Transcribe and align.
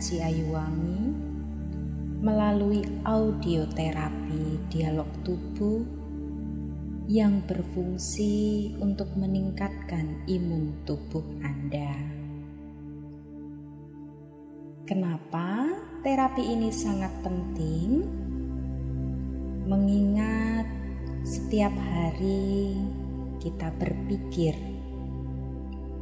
dengan 0.00 0.08
saya 0.08 0.32
Sekartaji 0.32 0.40
Ayuwangi 0.40 1.02
melalui 2.20 2.80
audioterapi 3.04 4.44
dialog 4.72 5.08
tubuh 5.24 5.84
yang 7.04 7.44
berfungsi 7.44 8.72
untuk 8.80 9.12
meningkatkan 9.16 10.24
imun 10.24 10.72
tubuh 10.88 11.24
Anda. 11.44 11.92
Kenapa 14.88 15.68
terapi 16.00 16.48
ini 16.48 16.72
sangat 16.72 17.12
penting? 17.20 18.04
Mengingat 19.68 20.64
setiap 21.28 21.72
hari 21.76 22.72
kita 23.40 23.68
berpikir 23.76 24.69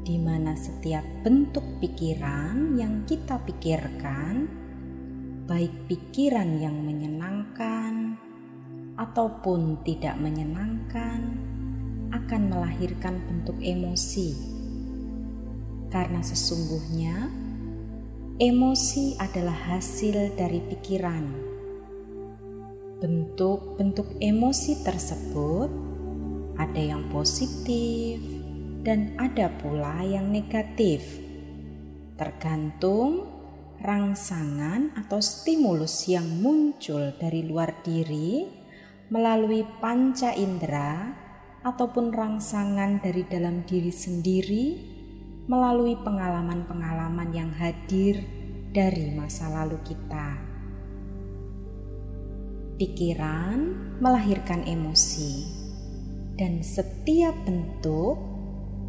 di 0.09 0.17
mana 0.17 0.57
setiap 0.57 1.05
bentuk 1.21 1.85
pikiran 1.85 2.81
yang 2.81 3.05
kita 3.05 3.37
pikirkan, 3.45 4.49
baik 5.45 5.85
pikiran 5.85 6.57
yang 6.57 6.81
menyenangkan 6.81 8.17
ataupun 8.97 9.85
tidak 9.85 10.17
menyenangkan, 10.17 11.21
akan 12.09 12.43
melahirkan 12.49 13.21
bentuk 13.29 13.61
emosi. 13.61 14.33
Karena 15.93 16.25
sesungguhnya 16.25 17.29
emosi 18.41 19.21
adalah 19.21 19.77
hasil 19.77 20.33
dari 20.41 20.65
pikiran. 20.73 21.25
Bentuk-bentuk 23.05 24.17
emosi 24.25 24.73
tersebut 24.89 25.69
ada 26.57 26.81
yang 26.81 27.13
positif, 27.13 28.38
dan 28.83 29.15
ada 29.19 29.51
pula 29.59 30.03
yang 30.07 30.31
negatif, 30.31 31.19
tergantung 32.15 33.27
rangsangan 33.79 34.95
atau 34.99 35.23
stimulus 35.23 36.11
yang 36.11 36.27
muncul 36.43 37.15
dari 37.15 37.47
luar 37.47 37.79
diri 37.87 38.47
melalui 39.09 39.63
panca 39.79 40.35
indera 40.35 41.15
ataupun 41.63 42.11
rangsangan 42.11 43.03
dari 43.03 43.23
dalam 43.27 43.63
diri 43.65 43.91
sendiri 43.91 44.67
melalui 45.49 45.97
pengalaman-pengalaman 46.05 47.31
yang 47.33 47.51
hadir 47.57 48.21
dari 48.69 49.17
masa 49.17 49.49
lalu 49.49 49.81
kita. 49.87 50.37
Pikiran 52.79 53.59
melahirkan 53.99 54.63
emosi, 54.63 55.51
dan 56.39 56.63
setiap 56.63 57.35
bentuk 57.43 58.28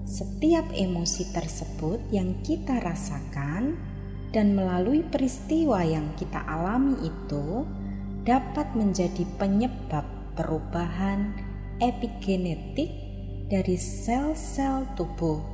setiap 0.10 0.66
emosi 0.74 1.30
tersebut 1.30 2.02
yang 2.10 2.42
kita 2.42 2.82
rasakan 2.82 3.78
dan 4.34 4.58
melalui 4.58 5.06
peristiwa 5.06 5.86
yang 5.86 6.10
kita 6.18 6.42
alami 6.50 6.98
itu 7.06 7.62
dapat 8.26 8.74
menjadi 8.74 9.22
penyebab 9.38 10.02
perubahan 10.34 11.38
epigenetik 11.78 12.90
dari 13.54 13.78
sel-sel 13.78 14.90
tubuh. 14.98 15.46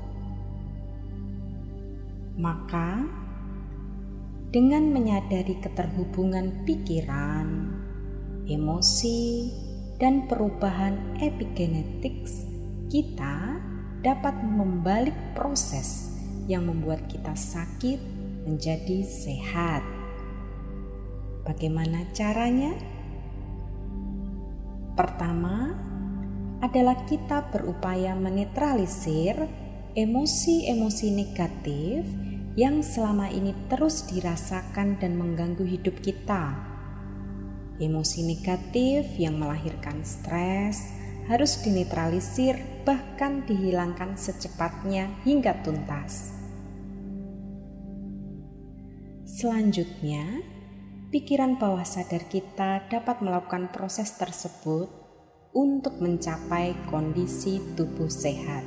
Maka, 2.39 3.03
dengan 4.55 4.88
menyadari 4.88 5.59
keterhubungan 5.59 6.63
pikiran, 6.63 7.47
emosi, 8.47 9.51
dan 9.99 10.27
perubahan 10.31 11.19
epigenetik 11.19 12.23
kita 12.91 13.64
dapat 14.05 14.38
membalik 14.45 15.17
proses 15.33 16.13
yang 16.45 16.69
membuat 16.69 17.09
kita 17.09 17.33
sakit 17.33 17.97
menjadi 18.45 19.01
sehat. 19.01 19.81
Bagaimana 21.41 22.05
caranya? 22.13 22.77
Pertama 24.94 25.73
adalah 26.61 27.01
kita 27.09 27.49
berupaya 27.49 28.13
menetralisir 28.13 29.49
emosi-emosi 29.97 31.07
negatif 31.09 32.05
yang 32.53 32.85
selama 32.85 33.33
ini 33.33 33.57
terus 33.67 34.05
dirasakan 34.05 35.01
dan 35.01 35.17
mengganggu 35.17 35.65
hidup 35.65 35.97
kita. 36.05 36.53
Emosi 37.81 38.23
negatif 38.23 39.17
yang 39.19 39.35
melahirkan 39.35 39.99
stres, 40.07 41.04
harus 41.25 41.58
dinetralisir 41.66 42.62
bahkan 42.86 43.41
dihilangkan 43.50 44.13
secepatnya 44.13 45.09
hingga 45.25 45.58
tuntas. 45.66 46.36
Selanjutnya, 49.25 50.46
pikiran 51.09 51.58
bawah 51.58 51.84
sadar 51.84 52.30
kita 52.30 52.86
dapat 52.88 53.25
melakukan 53.25 53.74
proses 53.74 54.13
tersebut 54.16 54.88
untuk 55.56 55.97
mencapai 55.97 56.78
kondisi 56.88 57.57
tubuh 57.74 58.07
sehat. 58.07 58.63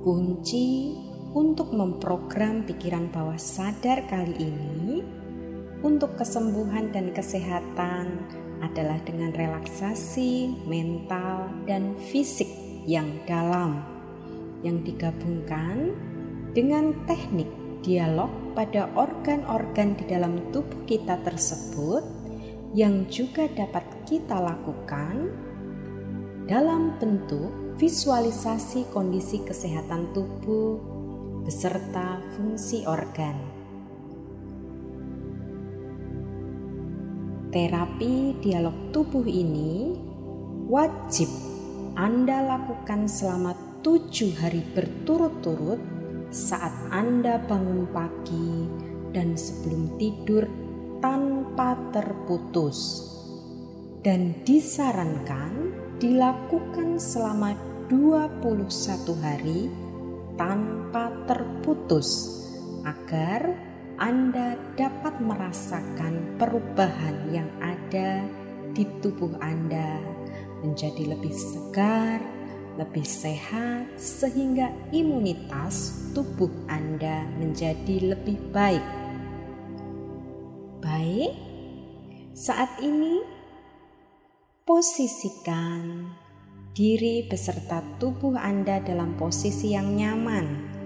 Kunci 0.00 0.94
untuk 1.34 1.74
memprogram 1.74 2.64
pikiran 2.64 3.10
bawah 3.10 3.36
sadar 3.36 4.06
kali 4.06 4.38
ini 4.38 5.02
untuk 5.84 6.16
kesembuhan 6.16 6.94
dan 6.94 7.12
kesehatan 7.12 8.24
adalah 8.64 8.98
dengan 9.06 9.30
relaksasi 9.34 10.64
mental 10.66 11.50
dan 11.64 11.94
fisik 11.98 12.48
yang 12.88 13.06
dalam 13.28 13.84
yang 14.66 14.82
digabungkan 14.82 15.94
dengan 16.50 16.94
teknik 17.06 17.46
dialog 17.86 18.30
pada 18.58 18.90
organ-organ 18.98 19.94
di 19.94 20.04
dalam 20.10 20.50
tubuh 20.50 20.82
kita 20.90 21.22
tersebut 21.22 22.02
yang 22.74 23.06
juga 23.06 23.46
dapat 23.54 23.86
kita 24.04 24.36
lakukan 24.36 25.30
dalam 26.48 26.98
bentuk 26.98 27.78
visualisasi 27.78 28.90
kondisi 28.90 29.40
kesehatan 29.46 30.10
tubuh 30.10 30.80
beserta 31.46 32.20
fungsi 32.34 32.84
organ. 32.84 33.47
Terapi 37.48 38.36
dialog 38.44 38.92
tubuh 38.92 39.24
ini 39.24 39.96
wajib 40.68 41.32
Anda 41.96 42.44
lakukan 42.44 43.08
selama 43.08 43.56
tujuh 43.80 44.36
hari 44.36 44.60
berturut-turut 44.76 45.80
saat 46.28 46.76
Anda 46.92 47.40
bangun 47.40 47.88
pagi 47.88 48.68
dan 49.16 49.32
sebelum 49.32 49.96
tidur 49.96 50.44
tanpa 51.00 51.72
terputus. 51.88 53.08
Dan 54.04 54.44
disarankan 54.44 55.72
dilakukan 55.96 57.00
selama 57.00 57.56
21 57.88 59.24
hari 59.24 59.72
tanpa 60.36 61.16
terputus 61.24 62.44
agar 62.84 63.67
anda 63.98 64.54
dapat 64.78 65.18
merasakan 65.18 66.38
perubahan 66.38 67.34
yang 67.34 67.50
ada 67.58 68.22
di 68.70 68.86
tubuh 69.02 69.34
Anda 69.42 69.98
menjadi 70.62 71.18
lebih 71.18 71.34
segar, 71.34 72.22
lebih 72.78 73.02
sehat, 73.02 73.98
sehingga 73.98 74.70
imunitas 74.94 75.98
tubuh 76.14 76.46
Anda 76.70 77.26
menjadi 77.42 78.14
lebih 78.14 78.38
baik. 78.54 78.86
Baik, 80.78 81.34
saat 82.38 82.78
ini 82.78 83.18
posisikan 84.62 86.06
diri 86.70 87.26
beserta 87.26 87.82
tubuh 87.98 88.38
Anda 88.38 88.78
dalam 88.78 89.18
posisi 89.18 89.74
yang 89.74 89.98
nyaman 89.98 90.77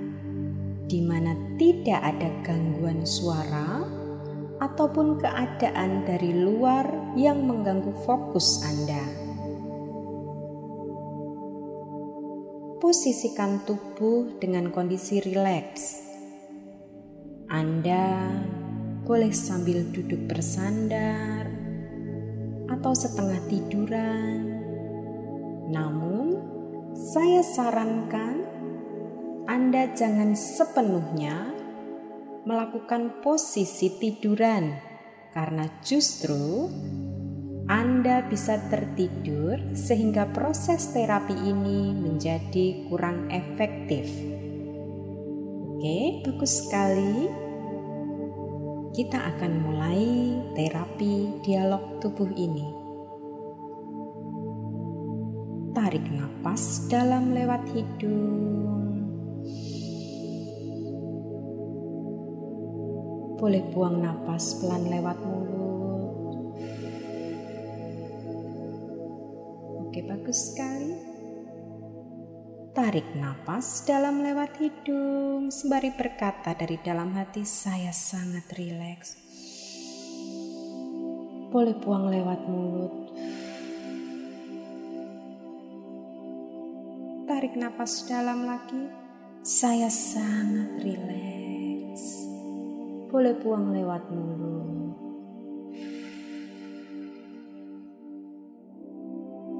di 0.86 1.00
mana 1.04 1.34
tidak 1.58 2.00
ada 2.02 2.28
gangguan 2.42 3.06
suara 3.06 3.82
ataupun 4.62 5.18
keadaan 5.18 6.06
dari 6.06 6.30
luar 6.30 7.14
yang 7.18 7.42
mengganggu 7.42 7.90
fokus 8.06 8.62
Anda. 8.62 9.04
Posisikan 12.78 13.62
tubuh 13.66 14.38
dengan 14.38 14.70
kondisi 14.70 15.22
rileks. 15.22 16.02
Anda 17.50 18.30
boleh 19.02 19.34
sambil 19.34 19.86
duduk 19.90 20.30
bersandar 20.30 21.50
atau 22.70 22.92
setengah 22.94 23.40
tiduran. 23.50 24.38
Namun, 25.70 26.38
saya 26.94 27.42
sarankan 27.42 28.51
anda 29.42 29.90
jangan 29.90 30.38
sepenuhnya 30.38 31.50
melakukan 32.46 33.18
posisi 33.26 33.90
tiduran, 33.98 34.78
karena 35.34 35.66
justru 35.82 36.70
Anda 37.66 38.22
bisa 38.26 38.58
tertidur 38.70 39.74
sehingga 39.74 40.30
proses 40.30 40.94
terapi 40.94 41.34
ini 41.34 41.90
menjadi 41.90 42.86
kurang 42.86 43.30
efektif. 43.34 44.06
Oke, 45.74 46.22
bagus 46.22 46.62
sekali. 46.62 47.26
Kita 48.94 49.26
akan 49.26 49.52
mulai 49.58 50.06
terapi 50.54 51.42
dialog 51.42 51.98
tubuh 51.98 52.30
ini. 52.34 52.68
Tarik 55.74 56.06
nafas 56.14 56.86
dalam 56.86 57.34
lewat 57.34 57.62
hidung. 57.74 58.71
Boleh 63.42 63.58
buang 63.74 63.98
nafas 63.98 64.62
pelan 64.62 64.86
lewat 64.86 65.18
mulut. 65.18 66.54
Oke, 69.82 69.98
bagus 70.06 70.54
sekali. 70.54 70.94
Tarik 72.70 73.18
nafas 73.18 73.82
dalam 73.82 74.22
lewat 74.22 74.62
hidung 74.62 75.50
sembari 75.50 75.90
berkata 75.90 76.54
dari 76.54 76.78
dalam 76.86 77.18
hati 77.18 77.42
saya 77.42 77.90
sangat 77.90 78.46
rileks. 78.54 79.18
Boleh 81.50 81.74
buang 81.82 82.14
lewat 82.14 82.46
mulut. 82.46 82.94
Tarik 87.26 87.58
nafas 87.58 88.06
dalam 88.06 88.46
lagi. 88.46 88.86
Saya 89.42 89.90
sangat 89.90 90.78
rileks. 90.78 91.31
Boleh 93.12 93.36
buang 93.36 93.76
lewat 93.76 94.08
mulut. 94.08 94.96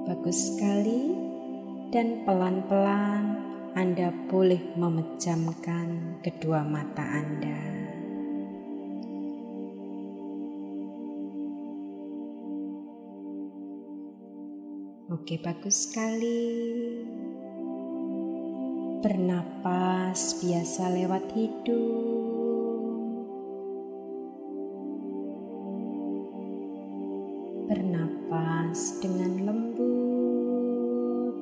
Bagus 0.08 0.38
sekali, 0.40 1.12
dan 1.93 2.25
pelan-pelan 2.25 3.25
Anda 3.76 4.08
boleh 4.32 4.72
memejamkan 4.81 6.16
kedua 6.25 6.64
mata 6.64 7.04
Anda. 7.04 7.60
Oke, 15.12 15.37
bagus 15.44 15.93
sekali. 15.93 16.40
Bernapas 19.05 20.40
biasa 20.40 20.88
lewat 20.88 21.37
hidung. 21.37 22.21
Dengan 28.72 29.52
lembut. 29.52 31.36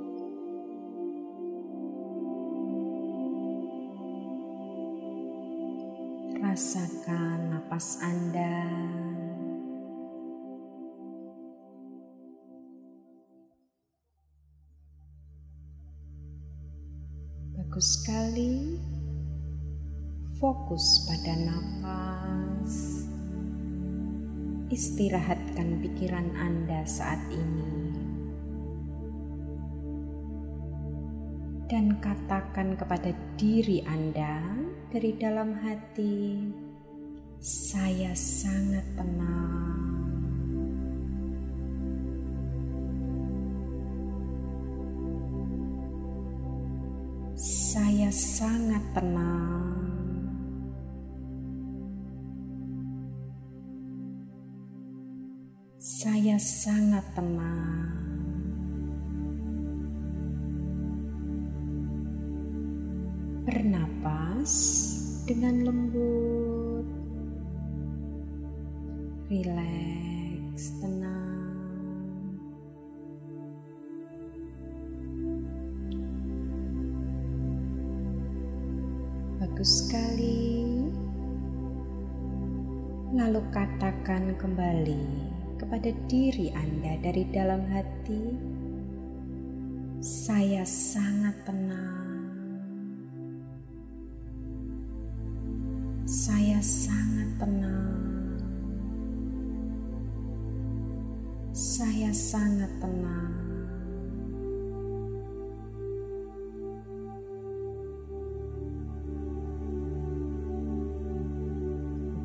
Rasakan 6.42 7.54
napas 7.54 8.02
Anda. 8.02 8.66
Bagus 17.54 18.02
sekali. 18.02 18.74
Fokus 20.42 21.06
pada 21.06 21.38
napas. 21.38 23.00
Istirahatkan 24.70 25.82
pikiran 25.82 26.31
Anda 26.38 26.87
saat 26.87 27.19
ini. 27.34 27.75
Dan 31.67 31.99
katakan 31.99 32.78
kepada 32.78 33.11
diri 33.34 33.82
Anda 33.82 34.38
dari 34.94 35.19
dalam 35.19 35.58
hati, 35.58 36.55
saya 37.43 38.14
sangat 38.14 38.87
tenang. 38.94 39.90
Saya 47.34 48.14
sangat 48.14 48.87
tenang. 48.94 49.89
Sangat 56.38 57.02
tenang. 57.18 57.90
Bernapas 63.42 64.52
dengan 65.26 65.66
lembut, 65.66 66.86
rileks, 69.26 70.78
tenang. 70.78 71.50
Bagus 79.42 79.82
sekali. 79.82 80.62
Lalu 83.10 83.42
katakan 83.50 84.38
kembali 84.38 85.39
kepada 85.70 85.94
diri 86.10 86.50
Anda 86.50 86.98
dari 86.98 87.22
dalam 87.30 87.62
hati, 87.70 88.34
"Saya 90.02 90.66
sangat 90.66 91.46
tenang." 91.46 92.10
Saya 96.10 96.58
sangat 96.58 97.38
tenang. 97.38 98.02
Saya 101.54 102.10
sangat 102.10 102.74
tenang. 102.82 103.30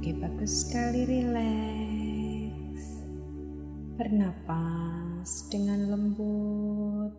Oke, 0.02 0.18
bagus 0.18 0.66
sekali 0.66 1.06
rileks. 1.06 1.95
Bernapas 3.96 5.48
dengan 5.48 5.88
lembut. 5.88 7.16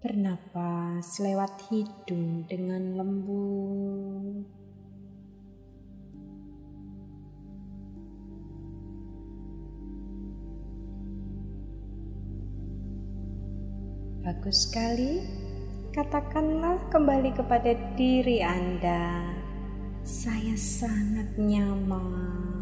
Bernapas 0.00 1.20
lewat 1.20 1.68
hidung 1.68 2.48
dengan 2.48 2.96
lembut. 2.96 4.48
Bagus 14.24 14.64
sekali. 14.64 15.20
Katakanlah 15.92 16.88
kembali 16.88 17.36
kepada 17.36 17.76
diri 18.00 18.40
Anda. 18.40 19.28
Saya 20.00 20.56
sangat 20.56 21.36
nyaman. 21.36 22.61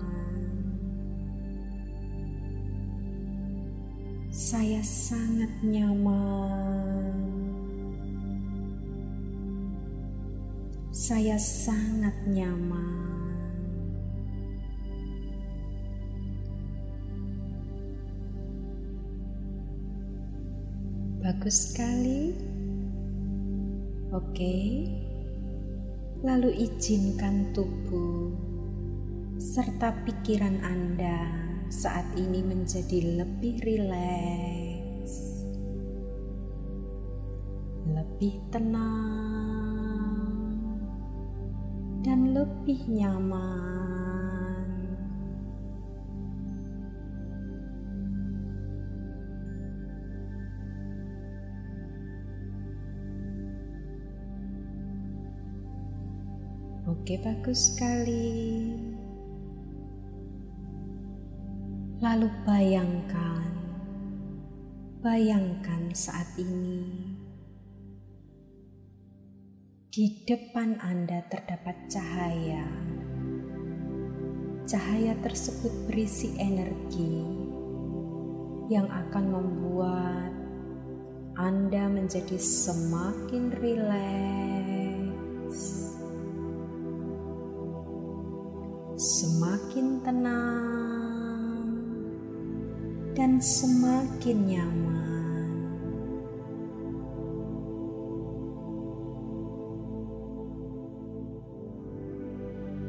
Saya 4.41 4.81
sangat 4.81 5.53
nyaman. 5.61 7.13
Saya 10.89 11.37
sangat 11.37 12.17
nyaman. 12.25 13.21
Bagus 21.21 21.69
sekali. 21.69 22.33
Oke. 24.09 24.57
Lalu 26.25 26.65
izinkan 26.65 27.53
tubuh 27.53 28.33
serta 29.37 30.01
pikiran 30.09 30.65
Anda 30.65 31.50
saat 31.71 32.03
ini 32.19 32.43
menjadi 32.43 33.23
lebih 33.23 33.63
rileks, 33.63 35.47
lebih 37.87 38.35
tenang, 38.51 40.35
dan 42.03 42.35
lebih 42.35 42.83
nyaman. 42.91 44.67
Oke, 56.91 57.15
bagus 57.23 57.71
sekali. 57.71 58.70
Lalu 62.01 62.33
bayangkan 62.49 63.45
Bayangkan 65.05 65.93
saat 65.93 66.33
ini 66.41 67.17
di 69.93 70.25
depan 70.25 70.81
Anda 70.81 71.21
terdapat 71.29 71.93
cahaya. 71.93 72.65
Cahaya 74.65 75.13
tersebut 75.21 75.93
berisi 75.93 76.41
energi 76.41 77.21
yang 78.73 78.89
akan 78.89 79.25
membuat 79.37 80.33
Anda 81.37 81.85
menjadi 81.85 82.41
semakin 82.41 83.53
rileks, 83.61 85.59
semakin 88.97 90.01
tenang, 90.01 90.80
dan 93.21 93.37
semakin 93.37 94.49
nyaman. 94.49 95.53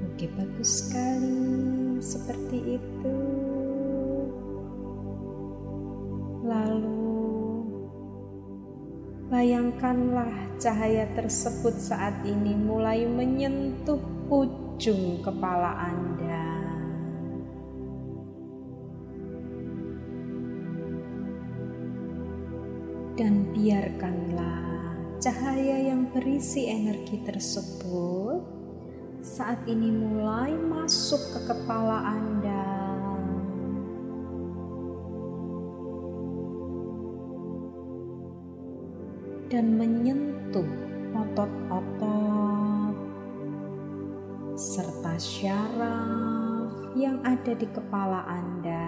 Oke, 0.08 0.32
bagus 0.32 0.88
sekali. 0.88 2.00
Seperti 2.00 2.80
itu. 2.80 3.18
Lalu, 6.48 7.12
bayangkanlah 9.28 10.32
cahaya 10.56 11.12
tersebut 11.12 11.76
saat 11.76 12.24
ini 12.24 12.56
mulai 12.56 13.04
menyentuh 13.04 14.00
ujung 14.32 15.20
kepala 15.20 15.92
Anda. 15.92 16.31
Dan 23.20 23.52
biarkanlah 23.52 24.96
cahaya 25.22 25.92
yang 25.94 26.10
berisi 26.10 26.72
energi 26.72 27.22
tersebut 27.22 28.42
saat 29.22 29.62
ini 29.70 29.94
mulai 29.94 30.56
masuk 30.58 31.22
ke 31.36 31.40
kepala 31.54 32.18
Anda. 32.18 32.66
Dan 39.52 39.76
menyentuh 39.78 40.66
otot-otot 41.12 42.96
serta 44.58 45.14
syaraf 45.22 46.96
yang 46.98 47.22
ada 47.22 47.54
di 47.54 47.68
kepala 47.70 48.26
Anda. 48.26 48.81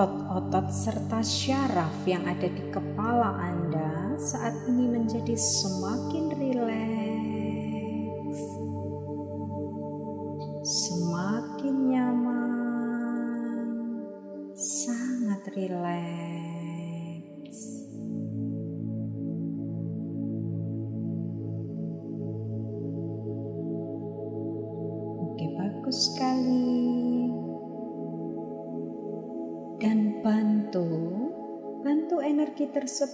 Otot-otot 0.00 0.72
serta 0.72 1.20
syaraf 1.20 1.92
yang 2.08 2.24
ada 2.24 2.48
di 2.48 2.72
kepala 2.72 3.36
Anda 3.36 4.16
saat 4.16 4.56
ini 4.64 4.88
menjadi 4.96 5.36
semakin 5.36 6.39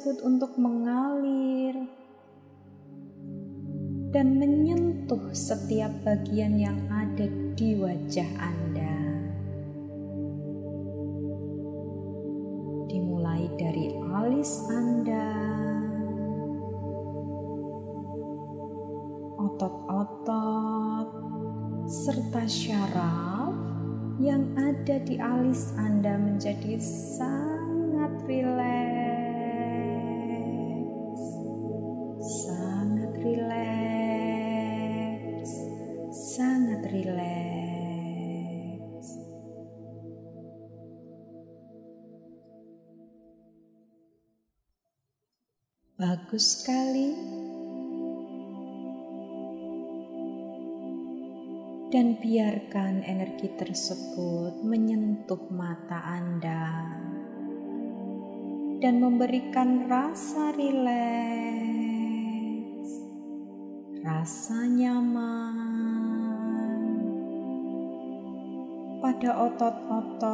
tersebut 0.06 0.22
untuk 0.22 0.54
mengalir 0.54 1.74
dan 4.14 4.38
menyentuh 4.38 5.34
setiap 5.34 5.90
bagian 6.06 6.62
yang 6.62 6.78
ada 6.86 7.26
di 7.58 7.74
wajah 7.74 8.30
Anda. 8.38 8.94
Dimulai 12.86 13.50
dari 13.58 13.98
alis 13.98 14.62
Anda, 14.70 15.26
otot-otot, 19.42 21.08
serta 21.90 22.46
syaraf 22.46 23.58
yang 24.22 24.54
ada 24.54 25.02
di 25.02 25.18
alis 25.18 25.74
Anda 25.74 26.14
menjadi 26.14 26.78
sangat 26.78 28.22
rileks, 28.22 28.85
Bagus 45.96 46.60
sekali. 46.60 47.36
dan 51.86 52.20
biarkan 52.20 53.00
energi 53.06 53.48
tersebut 53.56 54.60
menyentuh 54.60 55.48
mata 55.48 56.02
Anda. 56.04 56.92
Dan 58.84 59.00
memberikan 59.00 59.88
rasa 59.88 60.52
rileks, 60.52 60.90
rasa 64.04 64.68
nyaman. 64.68 65.56
Pada 69.00 69.40
otot-otot 69.48 70.28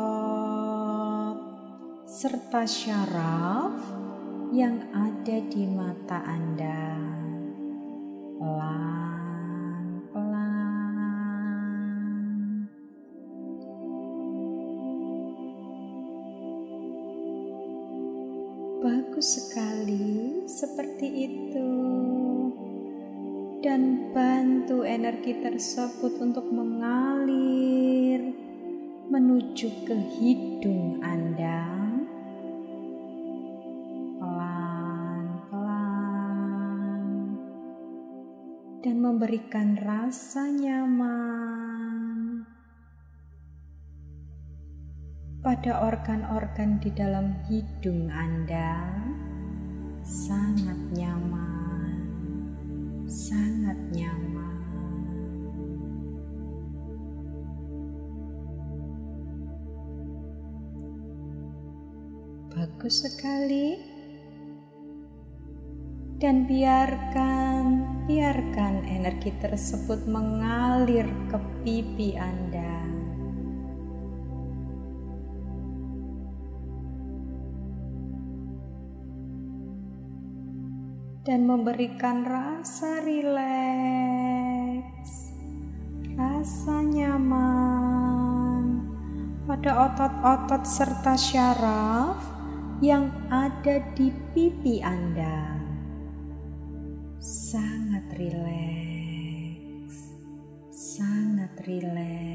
serta 2.11 2.67
syaraf 2.67 4.02
yang 4.53 4.85
ada 4.93 5.41
di 5.49 5.65
mata 5.65 6.21
Anda. 6.29 7.01
Pelan 8.37 9.87
Bagus 18.85 19.41
sekali, 19.41 20.45
seperti 20.45 21.09
itu. 21.09 21.73
Dan 23.65 24.13
bantu 24.13 24.85
energi 24.85 25.33
tersebut 25.41 26.21
untuk 26.21 26.53
mengalir 26.53 28.21
menuju 29.09 29.89
ke 29.89 29.97
hidung 30.21 31.01
Anda. 31.01 31.82
Dan 38.83 38.99
memberikan 38.99 39.79
rasa 39.79 40.51
nyaman 40.51 42.43
pada 45.39 45.87
organ-organ 45.87 46.83
di 46.83 46.91
dalam 46.91 47.31
hidung 47.47 48.11
Anda 48.11 48.91
sangat 50.03 50.79
nyaman, 50.99 51.95
sangat 53.07 53.79
nyaman. 53.95 54.59
Bagus 62.51 63.07
sekali. 63.07 63.79
Dan 66.23 66.47
biarkan, 66.47 67.52
biarkan 68.07 68.87
energi 68.87 69.33
tersebut 69.39 70.07
mengalir 70.11 71.07
ke 71.31 71.39
pipi 71.63 72.19
Anda. 72.19 72.83
dan 81.23 81.47
memberikan 81.47 82.27
rasa 82.27 82.99
rileks, 83.07 83.31
rasa 86.19 86.83
nyaman 86.83 88.83
pada 89.47 89.87
otot-otot 89.87 90.67
serta 90.67 91.15
syaraf 91.15 92.19
yang 92.83 93.07
ada 93.31 93.79
di 93.95 94.11
pipi 94.35 94.83
Anda. 94.83 95.62
Rileks, 98.13 100.13
sangat 100.69 101.49
rileks. 101.65 102.29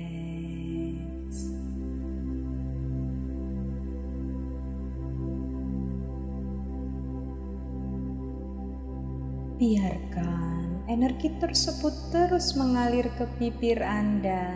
Biarkan 9.62 10.90
energi 10.90 11.30
tersebut 11.38 11.94
terus 12.10 12.58
mengalir 12.58 13.14
ke 13.14 13.30
bibir 13.38 13.78
Anda 13.86 14.50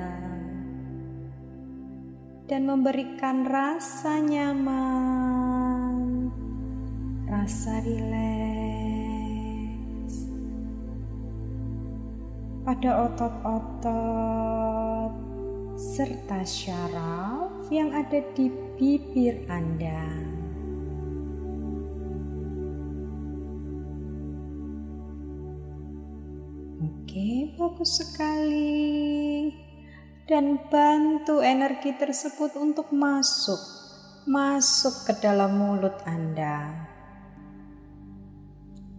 dan 2.49 2.65
memberikan 2.65 3.45
rasa 3.45 4.17
nyaman, 4.25 6.01
rasa 7.29 7.77
rileks 7.85 8.50
pada 12.71 13.03
otot-otot 13.03 13.91
serta 15.75 16.39
syaraf 16.39 17.67
yang 17.67 17.91
ada 17.91 18.23
di 18.31 18.47
bibir 18.79 19.43
Anda. 19.51 20.07
Oke, 26.79 27.59
bagus 27.59 28.07
sekali. 28.07 29.51
Dan 30.23 30.63
bantu 30.71 31.43
energi 31.43 31.91
tersebut 31.99 32.55
untuk 32.55 32.95
masuk, 32.95 33.59
masuk 34.31 35.11
ke 35.11 35.19
dalam 35.19 35.59
mulut 35.59 35.99
Anda. 36.07 36.90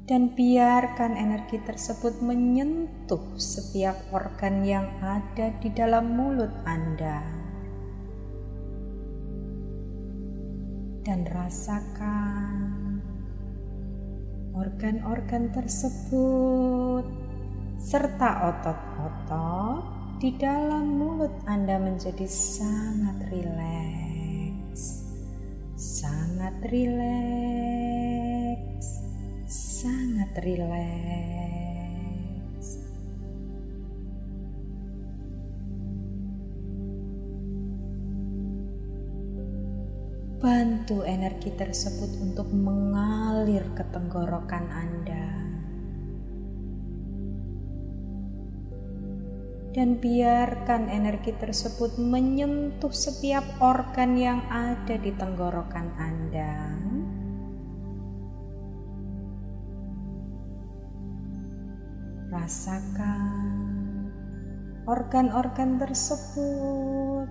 Dan 0.03 0.35
biarkan 0.35 1.15
energi 1.15 1.63
tersebut 1.63 2.19
menyentuh 2.21 3.39
setiap 3.39 3.95
organ 4.11 4.67
yang 4.67 4.91
ada 4.99 5.55
di 5.63 5.71
dalam 5.71 6.19
mulut 6.19 6.51
Anda. 6.67 7.23
Dan 11.03 11.27
rasakan 11.27 12.99
organ-organ 14.53 15.51
tersebut 15.51 17.03
serta 17.83 18.53
otot-otot 18.53 19.83
di 20.23 20.39
dalam 20.39 21.03
mulut 21.03 21.35
Anda 21.51 21.83
menjadi 21.83 22.31
sangat 22.31 23.27
rileks, 23.27 25.03
sangat 25.75 26.55
rileks, 26.71 27.83
sangat 29.83 30.31
rileks. 30.47 30.79
Bantu 40.39 41.03
energi 41.03 41.51
tersebut 41.51 42.15
untuk 42.23 42.47
mengalir 42.55 43.67
ke 43.75 43.83
tenggorokan 43.91 44.71
Anda. 44.71 45.43
dan 49.73 49.97
biarkan 49.97 50.93
energi 50.93 51.33
tersebut 51.33 51.97
menyentuh 51.97 52.93
setiap 52.93 53.41
organ 53.57 54.21
yang 54.21 54.45
ada 54.53 55.01
di 55.01 55.17
tenggorokan 55.17 55.97
Anda. 55.97 56.82
Rasakan 62.33 64.09
organ-organ 64.89 65.77
tersebut 65.77 67.29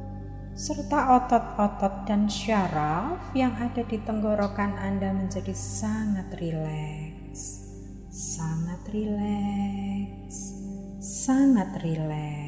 serta 0.53 1.17
otot-otot 1.17 2.05
dan 2.05 2.29
syaraf 2.29 3.33
yang 3.33 3.57
ada 3.57 3.81
di 3.81 3.97
tenggorokan 4.05 4.77
Anda 4.77 5.09
menjadi 5.09 5.57
sangat 5.57 6.37
rileks, 6.37 7.65
sangat 8.13 8.85
rileks 8.93 10.61
sangat 11.01 11.81
rileks. 11.81 12.40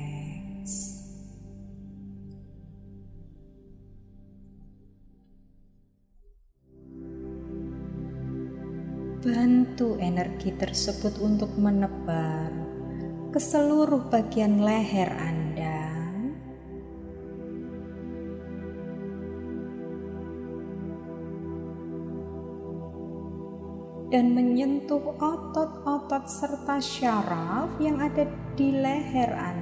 Bantu 9.23 9.95
energi 10.03 10.51
tersebut 10.51 11.15
untuk 11.23 11.55
menebar 11.55 12.51
ke 13.31 13.39
seluruh 13.39 14.11
bagian 14.11 14.59
leher 14.59 15.07
Anda. 15.15 15.79
dan 24.11 24.35
menyentuh 24.35 25.17
otot-otot 25.17 26.29
serta 26.29 26.77
syaraf 26.77 27.79
yang 27.79 27.97
ada 28.03 28.27
di 28.59 28.69
leher 28.75 29.31
Anda. 29.31 29.52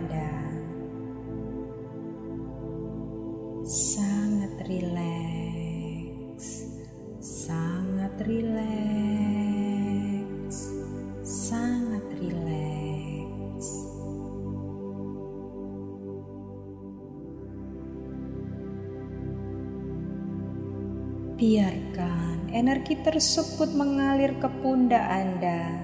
Tersebut 23.21 23.77
mengalir 23.77 24.33
ke 24.41 24.49
pundak 24.65 25.05
Anda 25.05 25.77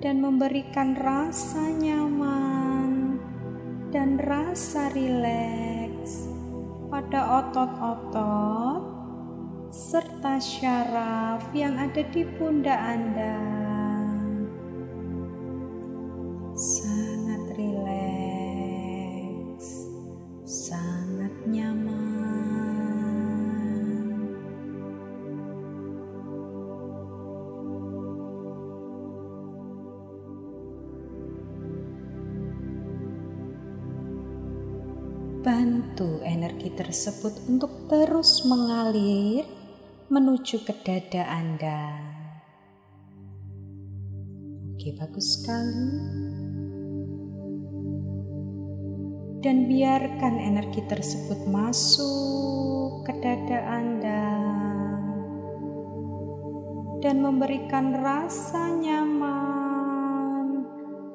dan 0.00 0.24
memberikan 0.24 0.96
rasa 0.96 1.68
nyaman 1.68 3.20
dan 3.92 4.16
rasa 4.16 4.88
rileks 4.96 6.32
pada 6.88 7.44
otot-otot 7.44 8.88
serta 9.68 10.40
syaraf 10.40 11.44
yang 11.52 11.76
ada 11.76 12.08
di 12.08 12.24
pundak 12.40 12.80
Anda. 12.80 13.51
Tersebut 37.22 37.54
untuk 37.54 37.70
terus 37.86 38.42
mengalir 38.50 39.46
menuju 40.10 40.66
ke 40.66 40.74
dada 40.82 41.22
Anda. 41.30 42.02
Oke, 44.74 44.90
bagus 44.98 45.38
sekali. 45.38 45.86
Dan 49.38 49.70
biarkan 49.70 50.34
energi 50.34 50.82
tersebut 50.82 51.46
masuk 51.46 53.06
ke 53.06 53.14
dada 53.22 53.70
Anda 53.70 54.26
dan 57.06 57.22
memberikan 57.22 58.02
rasa 58.02 58.66
nyaman 58.82 60.66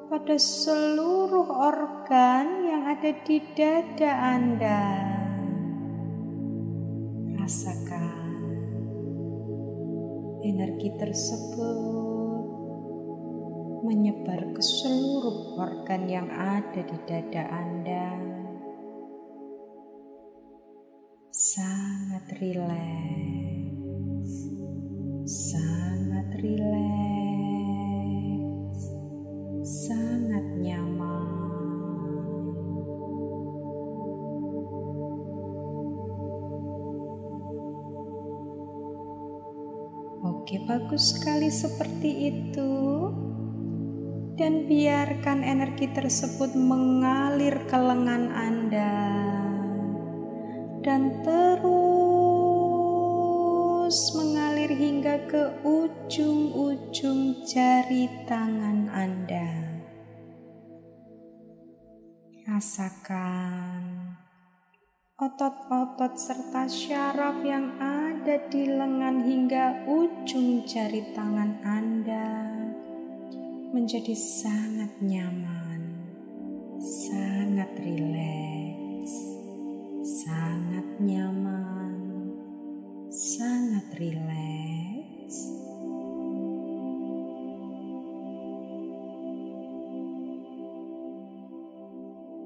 pada 0.08 0.40
seluruh 0.40 1.52
organ 1.52 2.58
ada 2.88 3.12
di 3.28 3.44
dada 3.52 4.12
Anda. 4.32 5.07
Energi 10.58 10.90
tersebut 10.98 11.78
menyebar 13.86 14.42
ke 14.50 14.58
seluruh 14.58 15.54
organ 15.54 16.10
yang 16.10 16.26
ada 16.34 16.82
di 16.82 16.98
dada 17.06 17.46
Anda. 17.46 18.18
Sangat 21.30 22.26
rileks, 22.42 23.70
sangat 25.30 26.26
rileks, 26.42 26.87
bagus 40.68 41.16
sekali 41.16 41.48
seperti 41.48 42.28
itu. 42.28 42.72
Dan 44.38 44.70
biarkan 44.70 45.42
energi 45.42 45.90
tersebut 45.90 46.54
mengalir 46.54 47.58
ke 47.66 47.74
lengan 47.74 48.30
Anda 48.30 49.18
dan 50.86 51.10
terus 51.26 51.58
mengalir 54.14 54.70
hingga 54.70 55.26
ke 55.26 55.58
ujung-ujung 55.66 57.42
jari 57.50 58.06
tangan 58.30 58.86
Anda. 58.94 59.50
Rasakan 62.46 64.07
otot-otot 65.18 66.14
serta 66.14 66.70
syaraf 66.70 67.42
yang 67.42 67.74
ada 67.82 68.38
di 68.46 68.70
lengan 68.70 69.18
hingga 69.26 69.82
ujung 69.90 70.62
jari 70.62 71.10
tangan 71.10 71.58
Anda 71.66 72.46
menjadi 73.74 74.14
sangat 74.14 74.94
nyaman, 75.02 75.82
sangat 76.78 77.66
rileks, 77.82 79.10
sangat 80.06 80.86
nyaman, 81.02 81.98
sangat 83.10 83.90
rileks. 83.98 85.36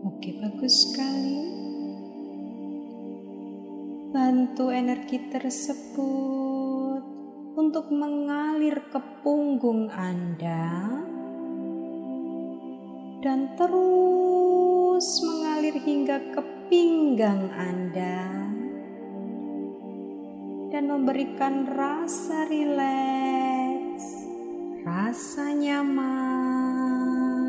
Oke, 0.08 0.40
bagus 0.40 0.88
sekali 0.88 1.71
bantu 4.12 4.68
energi 4.68 5.33
tersebut 5.33 7.01
untuk 7.57 7.88
mengalir 7.88 8.85
ke 8.92 9.01
punggung 9.25 9.88
Anda 9.88 11.01
dan 13.25 13.57
terus 13.57 15.09
mengalir 15.25 15.81
hingga 15.81 16.37
ke 16.37 16.44
pinggang 16.68 17.48
Anda 17.57 18.53
dan 20.68 20.92
memberikan 20.92 21.72
rasa 21.72 22.53
rileks, 22.53 24.29
rasa 24.85 25.57
nyaman 25.57 27.48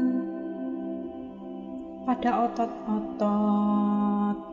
pada 2.07 2.47
otot-otot 2.47 4.52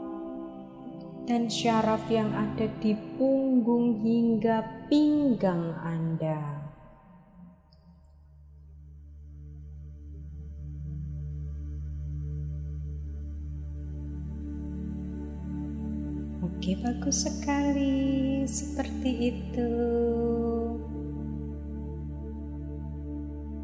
dan 1.30 1.46
syaraf 1.46 2.10
yang 2.10 2.34
ada 2.34 2.66
di 2.82 2.90
punggung 3.14 4.02
hingga 4.02 4.66
pinggang 4.90 5.78
Anda. 5.78 6.58
Oke, 16.42 16.74
bagus 16.82 17.30
sekali. 17.30 18.42
Seperti 18.42 19.10
itu. 19.30 19.70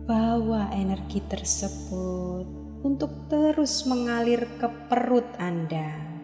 Bawa 0.07 0.71
energi 0.71 1.19
tersebut 1.19 2.47
untuk 2.87 3.27
terus 3.27 3.83
mengalir 3.91 4.47
ke 4.55 4.71
perut 4.87 5.27
Anda 5.43 6.16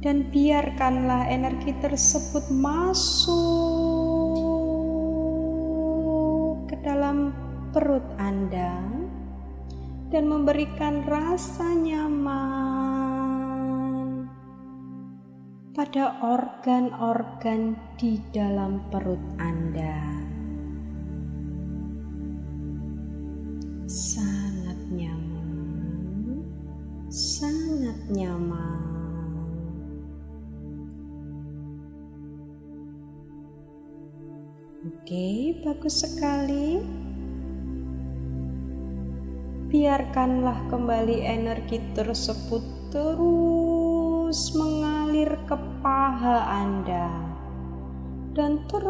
dan 0.00 0.32
biarkanlah 0.32 1.28
energi 1.28 1.76
tersebut 1.76 2.48
masuk 2.48 3.36
ke 6.72 6.76
dalam 6.80 7.36
perut 7.76 8.04
Anda 8.16 8.80
dan 10.08 10.24
memberikan 10.24 11.04
rasa 11.04 11.76
nyaman 11.76 12.80
pada 15.76 16.16
organ-organ 16.24 17.76
di 18.00 18.18
dalam 18.32 18.80
perut 18.88 19.20
Anda. 19.36 20.00
Sangat 23.84 24.80
nyaman, 24.90 26.40
sangat 27.12 27.98
nyaman. 28.08 28.89
Oke, 35.10 35.58
bagus 35.66 36.06
sekali. 36.06 36.78
Biarkanlah 39.66 40.70
kembali 40.70 41.26
energi 41.26 41.82
tersebut 41.98 42.62
terus 42.94 44.54
mengalir 44.54 45.34
ke 45.50 45.58
paha 45.82 46.62
Anda 46.62 47.10
dan 48.38 48.62
terus 48.70 48.86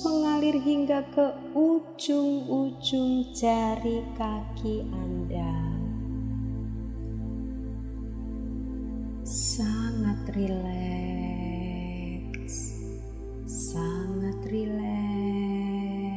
mengalir 0.00 0.56
hingga 0.56 1.04
ke 1.12 1.52
ujung-ujung 1.52 3.36
jari 3.36 4.00
kaki 4.16 4.80
Anda. 4.88 5.52
Sangat 9.28 10.24
rileks 10.32 10.81
sangat 14.32 14.48
rileks, 14.48 16.16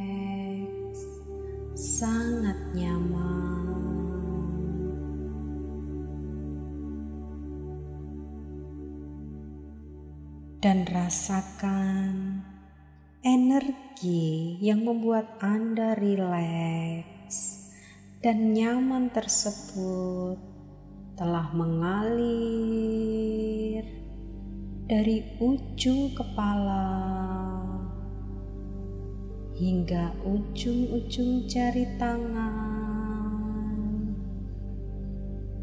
sangat 1.76 2.56
nyaman. 2.72 3.76
Dan 10.64 10.88
rasakan 10.88 12.40
energi 13.20 14.56
yang 14.64 14.88
membuat 14.88 15.36
Anda 15.44 15.92
rileks 15.92 17.68
dan 18.24 18.56
nyaman 18.56 19.12
tersebut 19.12 20.40
telah 21.20 21.52
mengalir 21.52 22.64
dari 24.88 25.36
ujung 25.36 26.16
kepala 26.16 27.15
hingga 29.56 30.12
ujung-ujung 30.20 31.48
jari 31.48 31.88
tangan 31.96 33.16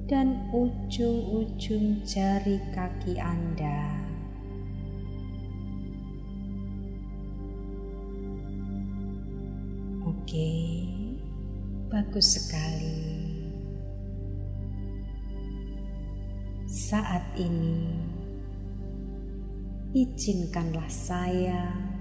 dan 0.09 0.49
ujung-ujung 0.49 2.01
jari 2.01 2.57
kaki 2.73 3.21
Anda. 3.21 3.93
Oke, 10.01 10.49
bagus 11.93 12.41
sekali. 12.41 12.97
Saat 16.65 17.37
ini 17.37 17.93
izinkanlah 19.93 20.89
saya 20.89 21.92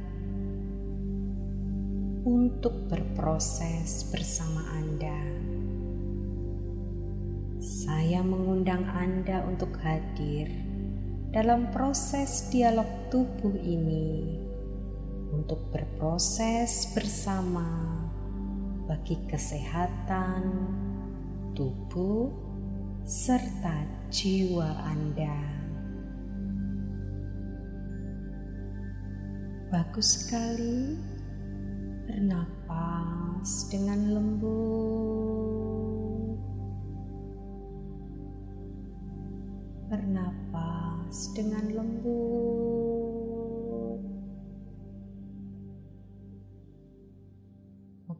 untuk 2.22 2.86
berproses 2.86 4.06
bersama 4.14 4.62
Anda. 4.78 5.18
Saya 7.58 8.22
mengundang 8.22 8.86
Anda 8.86 9.42
untuk 9.42 9.74
hadir 9.82 10.46
dalam 11.34 11.74
proses 11.74 12.46
dialog 12.54 12.86
tubuh 13.10 13.58
ini 13.58 14.38
untuk 15.34 15.66
berproses 15.74 16.94
bersama 16.94 17.98
bagi 18.86 19.18
kesehatan 19.26 20.42
tubuh 21.58 22.30
serta 23.02 23.82
jiwa 24.14 24.70
Anda. 24.86 25.38
Bagus 29.72 30.22
sekali. 30.22 31.11
Bernapas 32.06 33.70
dengan 33.70 34.00
lembut. 34.14 35.22
Bernapas 39.88 41.16
dengan 41.36 41.64
lembut. 41.72 42.82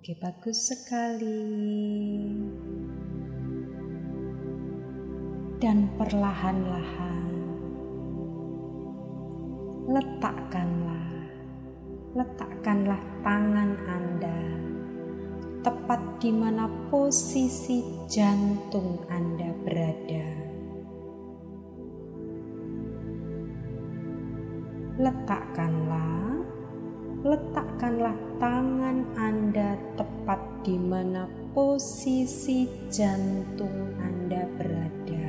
Oke, 0.03 0.19
bagus 0.19 0.75
sekali. 0.75 1.47
Dan 5.63 5.95
perlahan-lahan 5.95 7.31
letakkanlah, 9.87 11.12
letakkanlah 12.13 13.01
tangan 13.25 13.73
Anda 13.89 14.41
tepat 15.65 16.21
di 16.21 16.29
mana 16.29 16.69
posisi 16.93 17.81
jantung 18.05 19.01
Anda 19.09 19.49
berada. 19.65 20.29
Letakkanlah, 25.01 26.45
letakkanlah 27.25 28.17
tangan 28.37 29.09
Anda 29.17 29.81
tepat 29.97 30.69
di 30.69 30.77
mana 30.77 31.25
posisi 31.57 32.69
jantung 32.93 33.97
Anda 33.97 34.45
berada. 34.61 35.27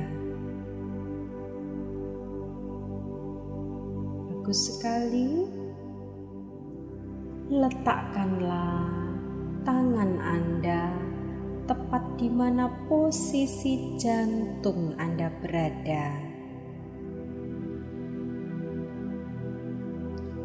Bagus 4.28 4.68
sekali. 4.68 5.63
Letakkanlah 7.54 8.82
tangan 9.62 10.18
Anda 10.18 10.90
tepat 11.70 12.18
di 12.18 12.26
mana 12.26 12.66
posisi 12.90 13.94
jantung 13.94 14.98
Anda 14.98 15.30
berada. 15.38 16.18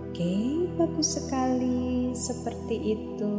Oke, 0.06 0.70
bagus 0.78 1.18
sekali 1.18 2.14
seperti 2.14 2.78
itu. 2.94 3.38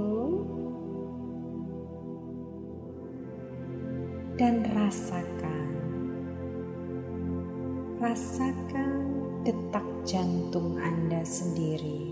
dan 4.40 4.64
rasakan. 4.72 5.68
Rasakan 8.00 8.92
detak 9.44 9.84
jantung 10.08 10.80
Anda 10.80 11.20
sendiri. 11.28 12.09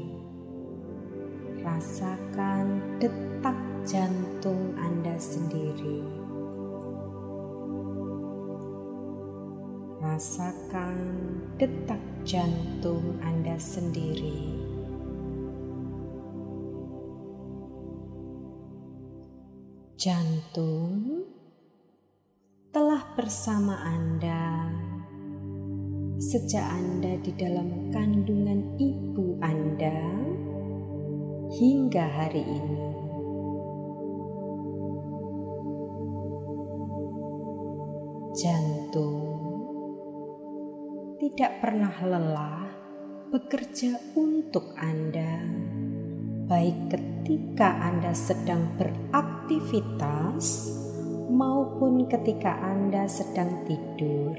Rasakan 1.79 2.99
detak 2.99 3.55
jantung 3.87 4.75
Anda 4.75 5.14
sendiri. 5.14 6.03
Rasakan 10.03 10.99
detak 11.55 12.03
jantung 12.27 13.23
Anda 13.23 13.55
sendiri. 13.62 14.59
Jantung 19.95 21.23
telah 22.75 23.07
bersama 23.14 23.79
Anda 23.87 24.67
sejak 26.19 26.75
Anda 26.75 27.23
di 27.23 27.31
dalam 27.38 27.95
kandungan 27.95 28.75
ibu 28.83 29.38
hingga 31.88 32.05
hari 32.05 32.44
ini. 32.44 32.85
Jantung 38.37 39.24
tidak 41.16 41.64
pernah 41.64 41.96
lelah 42.05 42.68
bekerja 43.33 43.96
untuk 44.20 44.77
Anda, 44.77 45.40
baik 46.53 46.92
ketika 46.92 47.81
Anda 47.81 48.12
sedang 48.12 48.77
beraktivitas 48.77 50.68
maupun 51.33 52.05
ketika 52.05 52.53
Anda 52.68 53.09
sedang 53.09 53.64
tidur. 53.64 54.37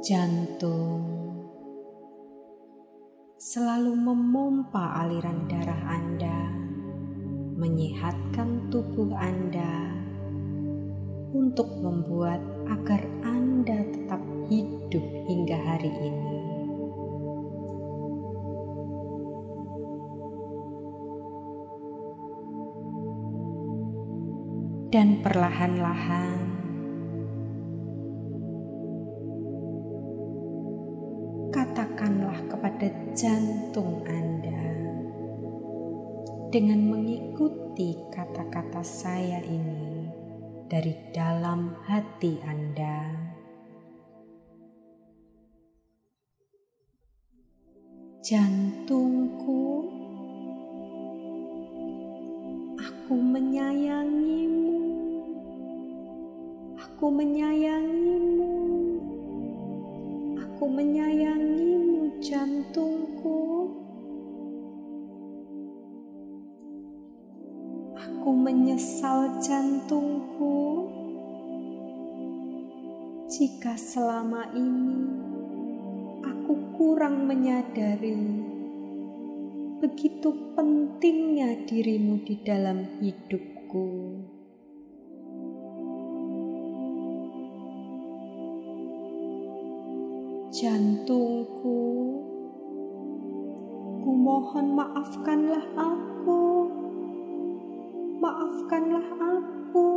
Jantung 0.00 1.25
selalu 3.36 3.92
memompa 3.92 5.04
aliran 5.04 5.44
darah 5.44 5.92
Anda, 5.92 6.56
menyehatkan 7.60 8.72
tubuh 8.72 9.12
Anda 9.12 9.92
untuk 11.36 11.68
membuat 11.84 12.40
agar 12.72 13.04
Anda 13.20 13.84
tetap 13.92 14.24
hidup 14.48 15.04
hingga 15.28 15.58
hari 15.60 15.92
ini. 15.92 16.34
dan 24.86 25.20
perlahan-lahan 25.20 26.45
jantung 33.16 34.04
Anda 34.04 34.60
dengan 36.52 36.84
mengikuti 36.84 37.96
kata-kata 38.12 38.84
saya 38.84 39.40
ini 39.40 40.12
dari 40.68 40.92
dalam 41.16 41.80
hati 41.88 42.36
Anda. 42.44 43.16
Jantungku, 48.20 49.64
aku 52.76 53.14
menyayangimu 53.16 54.76
Aku 56.76 57.08
menyayangimu. 57.08 58.45
Aku 60.56 60.72
menyayangimu 60.72 62.16
jantungku. 62.16 63.68
Aku 67.92 68.30
menyesal 68.32 69.36
jantungku 69.36 70.56
jika 73.28 73.76
selama 73.76 74.48
ini 74.56 74.96
aku 76.24 76.72
kurang 76.72 77.28
menyadari 77.28 78.16
begitu 79.84 80.56
pentingnya 80.56 81.68
dirimu 81.68 82.24
di 82.24 82.40
dalam 82.40 82.96
hidupku. 83.04 83.92
Jantungku. 90.56 91.80
Ku 94.00 94.10
mohon 94.16 94.72
maafkanlah 94.72 95.68
aku. 95.76 96.44
Maafkanlah 98.16 99.08
aku. 99.20 99.88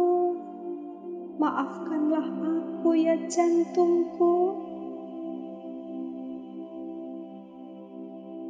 Maafkanlah 1.39 2.28
aku 2.28 2.89
ya 3.00 3.15
jantungku. 3.32 4.36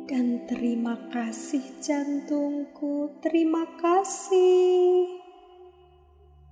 Dan 0.09 0.49
terima 0.49 0.97
kasih 1.13 1.61
jantungku, 1.77 3.13
terima 3.21 3.61
kasih 3.77 5.05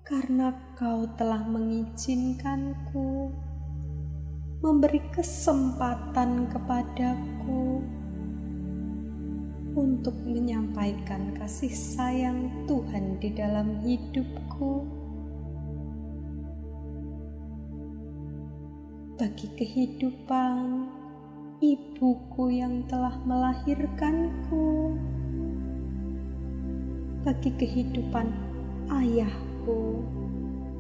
karena 0.06 0.56
kau 0.80 1.04
telah 1.20 1.44
mengizinkanku 1.44 3.34
memberi 4.58 4.98
kesempatan 5.14 6.50
kepadaku 6.50 7.86
untuk 9.78 10.18
menyampaikan 10.26 11.38
kasih 11.38 11.70
sayang 11.70 12.50
Tuhan 12.66 13.22
di 13.22 13.30
dalam 13.38 13.86
hidupku. 13.86 14.82
Bagi 19.22 19.48
kehidupan 19.54 20.90
ibuku 21.62 22.58
yang 22.58 22.82
telah 22.90 23.14
melahirkanku, 23.30 24.98
bagi 27.22 27.54
kehidupan 27.62 28.34
ayahku 28.90 30.02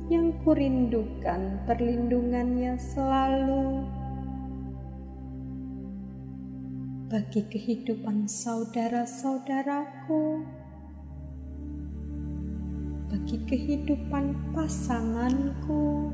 yang 0.07 0.31
kurindukan 0.39 1.67
perlindungannya 1.67 2.79
selalu. 2.79 3.83
Bagi 7.11 7.43
kehidupan 7.47 8.27
saudara-saudaraku, 8.27 10.43
bagi 13.11 13.37
kehidupan 13.47 14.35
pasanganku, 14.55 16.11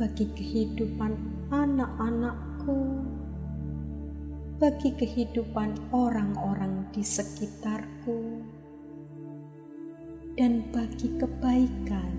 bagi 0.00 0.26
kehidupan 0.32 1.12
anak-anakku, 1.52 3.04
bagi 4.56 4.96
kehidupan 4.96 5.76
orang-orang 5.92 6.88
di 6.92 7.04
sekitarku 7.04 8.31
dan 10.32 10.64
bagi 10.72 11.12
kebaikan 11.20 12.12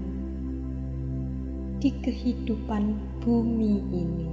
di 1.82 1.89
kehidupan 1.89 2.93
bumi 3.19 3.76
ini. 3.89 4.32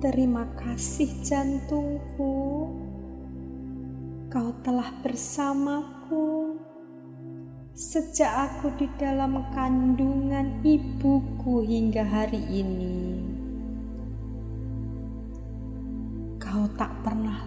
Terima 0.00 0.48
kasih, 0.56 1.08
jantungku. 1.20 2.72
Kau 4.32 4.50
telah 4.64 4.88
bersamaku 5.04 6.56
sejak 7.76 8.32
aku 8.48 8.72
di 8.80 8.88
dalam 8.96 9.40
kandungan 9.52 10.64
ibuku 10.64 11.64
hingga 11.64 12.04
hari 12.04 12.40
ini. 12.48 13.20
Kau 16.40 16.64
tak 16.80 16.92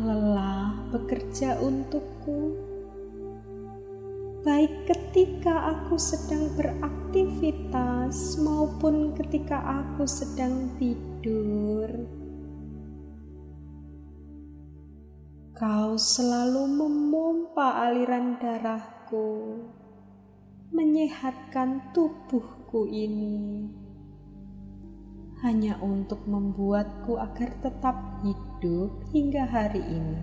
lelah 0.02 0.74
bekerja 0.90 1.62
untukku, 1.62 2.58
baik 4.42 4.90
ketika 4.90 5.70
aku 5.78 6.02
sedang 6.02 6.50
beraktivitas 6.58 8.42
maupun 8.42 9.14
ketika 9.14 9.62
aku 9.62 10.10
sedang 10.10 10.74
tidur. 10.82 12.10
Kau 15.54 15.94
selalu 16.02 16.66
memompa 16.66 17.86
aliran 17.86 18.42
darahku, 18.42 19.62
menyehatkan 20.74 21.94
tubuhku 21.94 22.90
ini. 22.90 23.70
Hanya 25.46 25.78
untuk 25.84 26.26
membuatku 26.26 27.20
agar 27.20 27.54
tetap 27.62 28.24
hidup 28.24 28.53
hingga 29.12 29.44
hari 29.44 29.84
ini. 29.84 30.20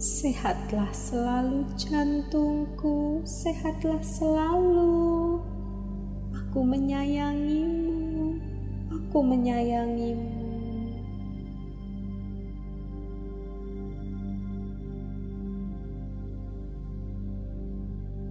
Sehatlah 0.00 0.88
selalu 0.90 1.68
jantungku, 1.76 3.20
sehatlah 3.22 4.00
selalu. 4.00 5.38
Aku 6.32 6.64
menyayangimu, 6.64 8.40
aku 8.88 9.18
menyayangimu. 9.20 10.40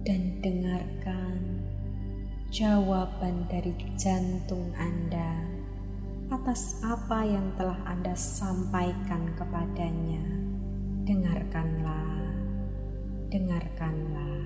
Dan 0.02 0.42
dengarkan 0.42 1.62
jawaban 2.50 3.46
dari 3.46 3.70
jantung 3.94 4.74
Anda 4.74 5.51
atas 6.32 6.80
apa 6.80 7.28
yang 7.28 7.52
telah 7.60 7.76
Anda 7.84 8.16
sampaikan 8.16 9.36
kepadanya. 9.36 10.24
Dengarkanlah, 11.04 12.24
dengarkanlah, 13.28 14.40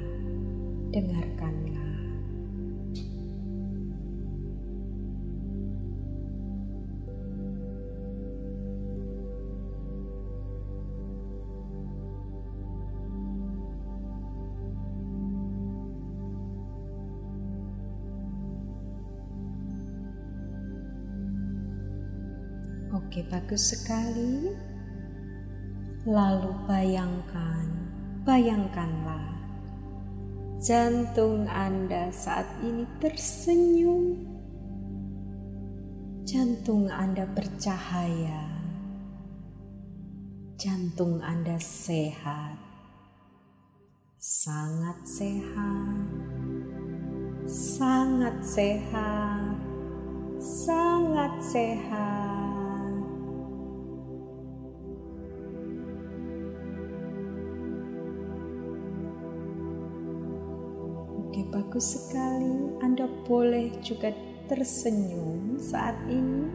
dengarkanlah. 0.90 1.85
Oke, 23.16 23.32
bagus 23.32 23.72
sekali. 23.72 24.52
Lalu 26.04 26.52
bayangkan, 26.68 27.64
bayangkanlah 28.28 29.40
jantung 30.60 31.48
Anda 31.48 32.12
saat 32.12 32.44
ini 32.60 32.84
tersenyum. 33.00 34.20
Jantung 36.28 36.92
Anda 36.92 37.24
bercahaya. 37.24 38.52
Jantung 40.60 41.24
Anda 41.24 41.56
sehat. 41.56 42.60
Sangat 44.20 45.00
sehat. 45.08 46.04
Sangat 47.48 48.36
sehat. 48.44 49.56
Sangat 50.36 51.32
sehat. 51.40 52.35
Bagus 61.76 62.08
sekali. 62.08 62.72
Anda 62.80 63.04
boleh 63.28 63.68
juga 63.84 64.08
tersenyum 64.48 65.60
saat 65.60 65.92
ini. 66.08 66.48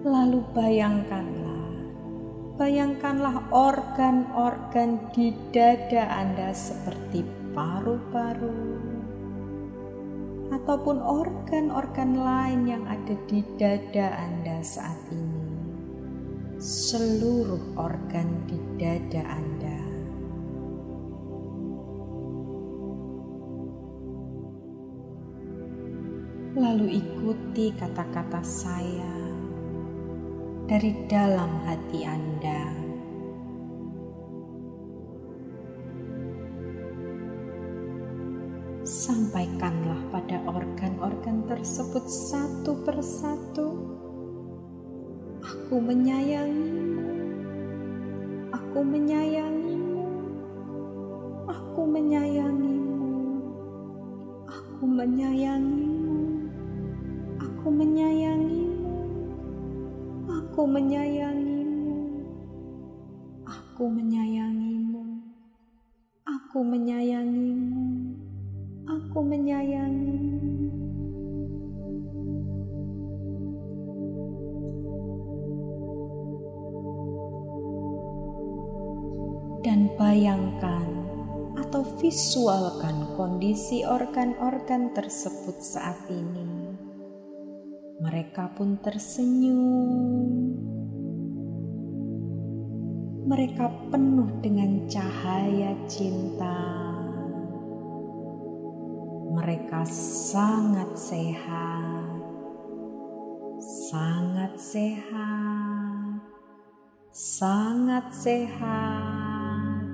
Lalu 0.00 0.40
bayangkanlah, 0.56 1.68
bayangkanlah 2.56 3.44
organ-organ 3.52 5.04
di 5.12 5.36
dada 5.52 6.08
Anda 6.16 6.56
seperti 6.56 7.28
paru-paru 7.52 8.80
ataupun 10.48 10.96
organ-organ 10.96 12.16
lain 12.16 12.72
yang 12.72 12.88
ada 12.88 13.12
di 13.28 13.44
dada 13.60 14.16
Anda 14.16 14.64
saat 14.64 14.96
ini. 15.12 15.44
Seluruh 16.56 17.76
organ 17.76 18.48
di 18.48 18.56
dada 18.80 19.28
Anda 19.28 19.61
lalu 26.52 27.00
ikuti 27.00 27.72
kata-kata 27.72 28.44
saya 28.44 29.16
dari 30.68 30.92
dalam 31.08 31.64
hati 31.64 32.00
Anda. 32.04 32.62
Sampaikanlah 38.84 40.12
pada 40.12 40.44
organ-organ 40.44 41.48
tersebut 41.48 42.04
satu 42.04 42.84
persatu. 42.84 43.68
Aku 45.40 45.80
menyayangimu. 45.80 47.16
Aku 48.52 48.78
menyayangimu. 48.84 50.04
Aku 51.48 51.80
menyayangimu. 51.88 53.12
Aku 54.50 54.84
menyayangimu. 54.84 55.91
Aku 57.62 57.70
menyayangimu. 57.70 58.90
Aku 60.26 60.66
menyayangimu. 60.66 61.94
Aku 63.46 63.86
menyayangimu. 63.86 65.02
Aku 66.26 66.58
menyayangimu. 66.66 67.86
Aku 68.90 69.18
menyayangimu. 69.22 70.74
Dan 79.62 79.86
bayangkan 79.94 80.90
atau 81.62 81.86
visualkan 82.02 83.14
kondisi 83.14 83.86
organ-organ 83.86 84.90
tersebut 84.90 85.62
saat 85.62 86.10
ini 86.10 86.61
mereka 88.02 88.50
pun 88.50 88.82
tersenyum. 88.82 90.58
Mereka 93.30 93.94
penuh 93.94 94.42
dengan 94.42 94.90
cahaya 94.90 95.78
cinta. 95.86 96.58
Mereka 99.32 99.86
sangat 99.86 100.98
sehat, 100.98 102.18
sangat 103.62 104.52
sehat, 104.58 106.18
sangat 107.14 108.06
sehat, 108.10 109.86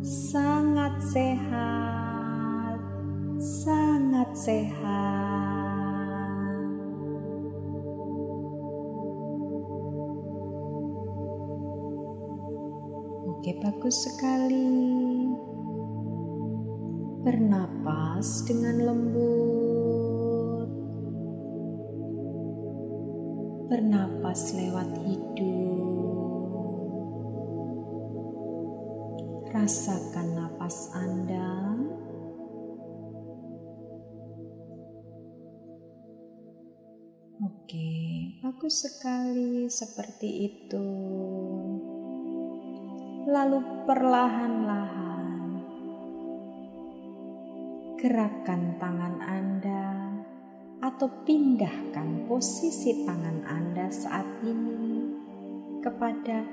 sangat 0.00 0.94
sehat, 1.12 2.80
sangat 3.36 4.30
sehat. 4.32 5.33
Oke, 13.44 13.60
bagus 13.60 14.08
sekali. 14.08 14.72
Bernapas 17.28 18.40
dengan 18.48 18.88
lembut. 18.88 20.72
Bernapas 23.68 24.48
lewat 24.56 24.96
hidung. 24.96 25.76
Rasakan 29.52 30.28
napas 30.40 30.88
Anda. 30.96 31.76
Oke, 37.44 37.92
bagus 38.40 38.88
sekali 38.88 39.68
seperti 39.68 40.48
itu. 40.48 40.88
Lalu 43.24 43.88
perlahan-lahan 43.88 45.24
gerakkan 47.96 48.76
tangan 48.76 49.16
Anda 49.24 49.84
atau 50.84 51.08
pindahkan 51.24 52.28
posisi 52.28 53.08
tangan 53.08 53.48
Anda 53.48 53.88
saat 53.88 54.28
ini 54.44 55.08
kepada 55.80 56.44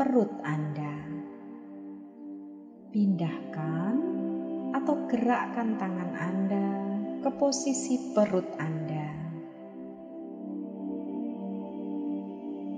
perut 0.00 0.32
Anda 0.40 0.96
pindahkan 2.88 3.94
atau 4.72 4.96
gerakkan 5.12 5.76
tangan 5.76 6.12
Anda 6.16 6.68
ke 7.20 7.30
posisi 7.36 8.16
perut 8.16 8.48
Anda. 8.56 9.06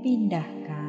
Pindahkan 0.01 0.80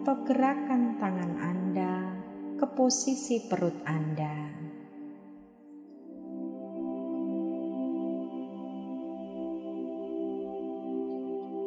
atau 0.00 0.16
gerakkan 0.24 0.96
tangan 0.96 1.36
Anda 1.44 2.16
ke 2.56 2.64
posisi 2.72 3.36
perut 3.44 3.76
Anda. 3.84 4.32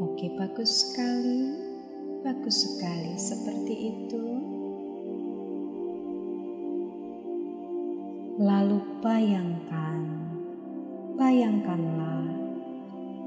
Oke, 0.01 0.33
bagus 0.33 0.81
sekali. 0.81 1.61
Bagus 2.25 2.57
sekali 2.65 3.13
seperti 3.21 3.75
itu. 3.93 4.25
Lalu 8.41 8.81
bayangkan, 8.97 10.01
bayangkanlah, 11.21 12.25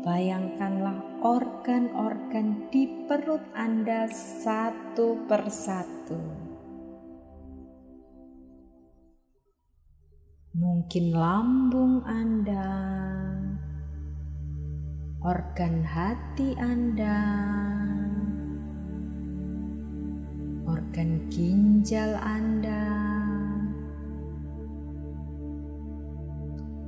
bayangkanlah 0.02 0.98
organ-organ 1.22 2.68
di 2.74 2.90
perut 3.06 3.42
Anda 3.54 4.10
satu 4.96 5.28
persatu. 5.28 6.16
Mungkin 10.56 11.12
lambung 11.12 12.00
Anda, 12.08 12.72
organ 15.20 15.84
hati 15.84 16.56
Anda, 16.56 17.20
organ 20.64 21.28
ginjal 21.28 22.16
Anda 22.16 22.88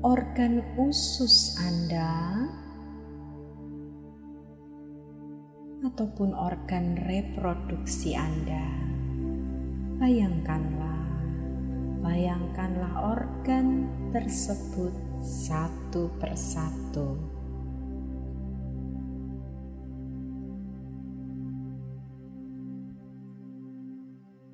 organ 0.00 0.64
usus 0.80 1.60
Anda 1.60 2.40
ataupun 5.88 6.36
organ 6.36 7.00
reproduksi 7.08 8.12
Anda. 8.12 8.68
Bayangkanlah, 9.96 11.08
bayangkanlah 12.04 12.92
organ 13.08 13.88
tersebut 14.12 14.92
satu 15.24 16.12
persatu. 16.20 17.16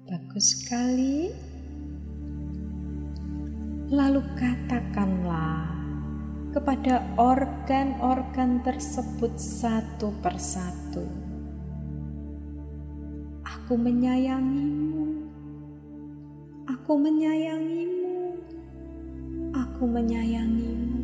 Bagus 0.07 0.55
sekali. 0.55 1.35
Lalu 3.91 4.23
katakanlah 4.39 5.75
kepada 6.55 7.03
organ-organ 7.19 8.63
tersebut 8.63 9.35
satu 9.37 10.15
persatu. 10.23 10.84
Aku 13.65 13.81
menyayangimu. 13.81 15.25
Aku 16.69 17.01
menyayangimu. 17.01 18.37
Aku 19.57 19.89
menyayangimu. 19.89 21.01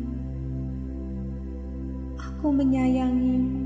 Aku 2.21 2.53
menyayangimu. 2.53 3.65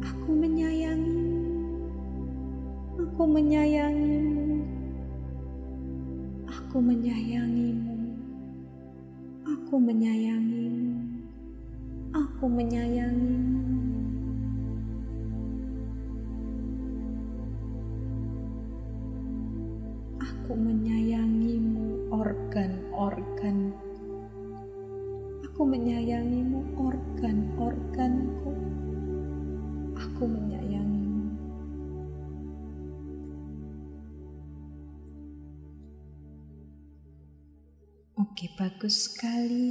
Aku 0.00 0.30
menyayangimu. 0.40 1.36
Aku 2.96 3.28
menyayangimu. 3.28 4.56
Aku 6.48 6.76
menyayangimu. 6.80 7.96
Aku 9.44 9.74
menyayangimu. 9.76 10.96
Aku 12.16 12.44
menyayangimu. 12.48 13.65
Organ-organ. 23.06 23.70
Aku 25.46 25.62
menyayangimu 25.62 26.74
organ-organku. 26.74 28.50
Aku 29.94 30.22
menyayangimu. 30.26 31.30
Oke, 38.18 38.50
bagus 38.58 39.06
sekali. 39.06 39.70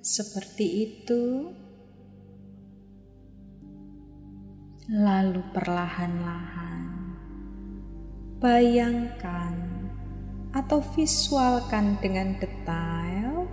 Seperti 0.00 0.66
itu. 0.88 1.52
Lalu 4.90 5.38
perlahan-lahan 5.54 6.82
bayangkan 8.42 9.69
atau 10.50 10.82
visualkan 10.82 11.94
dengan 12.02 12.34
detail 12.38 13.46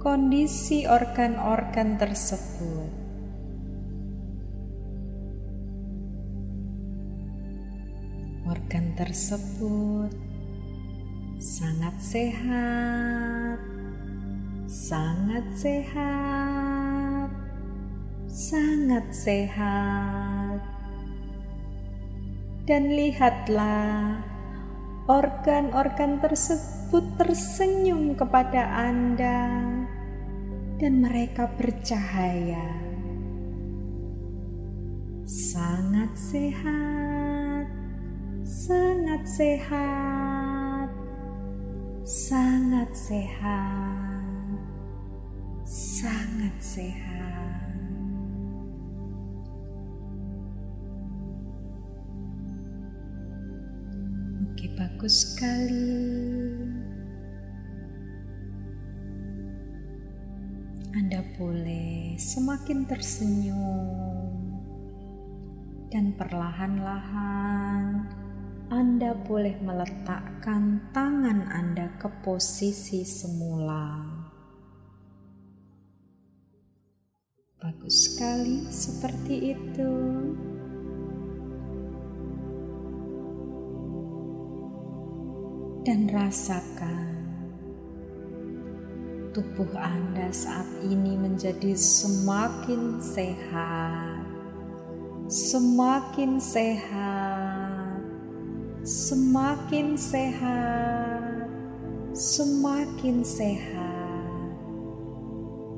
kondisi 0.00 0.88
organ-organ 0.88 2.00
tersebut. 2.00 2.92
Organ 8.48 8.96
tersebut 8.96 10.10
sangat 11.40 11.96
sehat, 12.00 13.58
sangat 14.64 15.46
sehat, 15.56 17.28
sangat 18.28 19.06
sehat. 19.12 20.60
Dan 22.64 22.92
lihatlah, 22.92 24.29
organ-organ 25.10 26.22
tersebut 26.22 27.02
tersenyum 27.18 28.14
kepada 28.14 28.70
Anda, 28.86 29.50
dan 30.78 31.02
mereka 31.02 31.50
bercahaya. 31.58 32.78
Sangat 35.26 36.14
sehat, 36.14 37.66
sangat 38.46 39.22
sehat, 39.26 40.88
sangat 42.06 42.90
sehat 42.94 44.00
sangat 45.70 46.56
sehat. 46.58 47.09
Bagus 54.80 55.36
sekali. 55.36 56.08
Anda 60.96 61.20
boleh 61.36 62.16
semakin 62.16 62.88
tersenyum 62.88 64.40
dan 65.92 66.16
perlahan-lahan 66.16 68.08
Anda 68.72 69.12
boleh 69.20 69.60
meletakkan 69.60 70.88
tangan 70.96 71.44
Anda 71.52 72.00
ke 72.00 72.08
posisi 72.24 73.04
semula. 73.04 74.00
Bagus 77.60 78.08
sekali 78.08 78.64
seperti 78.72 79.52
itu. 79.52 79.92
Dan 85.80 86.12
rasakan 86.12 87.20
tubuh 89.32 89.72
Anda 89.80 90.28
saat 90.28 90.68
ini 90.84 91.16
menjadi 91.16 91.72
semakin 91.72 93.00
sehat, 93.00 94.28
semakin 95.24 96.36
sehat, 96.36 97.96
semakin 98.84 99.96
sehat, 99.96 101.48
semakin 102.12 103.16
sehat. 103.24 104.52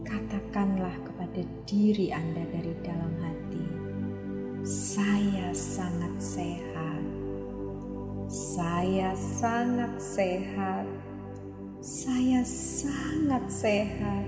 Katakanlah 0.02 0.98
kepada 1.06 1.46
diri 1.62 2.10
Anda 2.10 2.42
dari 2.50 2.74
dalam 2.82 3.14
hati, 3.22 3.66
"Saya 4.66 5.54
sangat 5.54 6.18
sehat, 6.18 7.21
saya 8.52 9.16
sangat 9.16 9.96
sehat, 9.96 10.84
saya 11.80 12.44
sangat 12.44 13.44
sehat, 13.48 14.26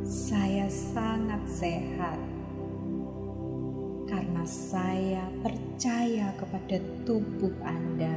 saya 0.00 0.66
sangat 0.70 1.42
sehat." 1.44 2.36
karena 4.06 4.46
saya 4.46 5.26
percaya 5.42 6.30
kepada 6.38 6.78
tubuh 7.02 7.52
Anda. 7.66 8.16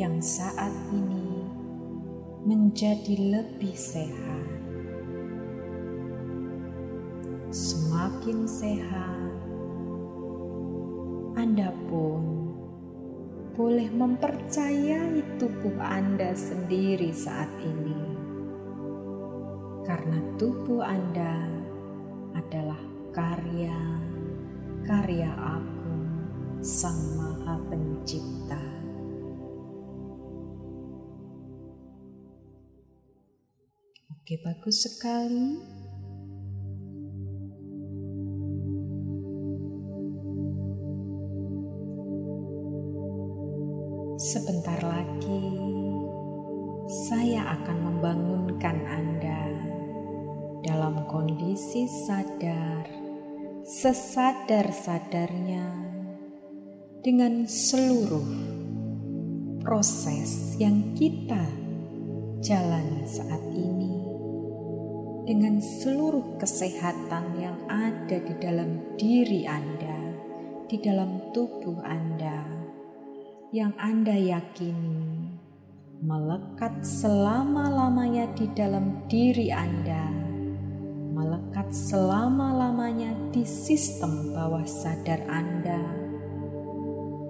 Yang 0.00 0.16
saat 0.40 0.72
ini 0.94 1.44
menjadi 2.48 3.14
lebih 3.18 3.76
sehat, 3.76 4.46
semakin 7.52 8.48
sehat, 8.48 9.17
Anda 11.38 11.70
pun 11.86 12.50
boleh 13.54 13.86
mempercayai 13.94 15.38
tubuh 15.38 15.78
Anda 15.78 16.34
sendiri 16.34 17.14
saat 17.14 17.46
ini 17.62 17.94
karena 19.86 20.18
tubuh 20.34 20.82
Anda 20.82 21.46
adalah 22.34 22.82
karya-karya 23.14 23.70
Aku, 25.30 25.94
Sang 26.58 26.98
Maha 27.14 27.62
Pencipta. 27.70 28.58
Oke, 34.10 34.42
bagus 34.42 34.90
sekali. 34.90 35.77
Sesadar-sadarnya, 54.48 55.68
dengan 57.04 57.44
seluruh 57.44 58.24
proses 59.60 60.56
yang 60.56 60.96
kita 60.96 61.44
jalani 62.40 63.04
saat 63.04 63.44
ini, 63.52 63.92
dengan 65.28 65.60
seluruh 65.60 66.40
kesehatan 66.40 67.36
yang 67.36 67.60
ada 67.68 68.24
di 68.24 68.34
dalam 68.40 68.96
diri 68.96 69.44
Anda, 69.44 70.16
di 70.64 70.80
dalam 70.80 71.28
tubuh 71.36 71.84
Anda, 71.84 72.48
yang 73.52 73.76
Anda 73.76 74.16
yakini 74.16 75.28
melekat 76.00 76.88
selama-lamanya 76.88 78.32
di 78.32 78.48
dalam 78.56 79.04
diri 79.12 79.52
Anda 79.52 80.17
melekat 81.18 81.74
selama-lamanya 81.74 83.10
di 83.34 83.42
sistem 83.42 84.30
bawah 84.30 84.62
sadar 84.62 85.18
Anda 85.26 85.82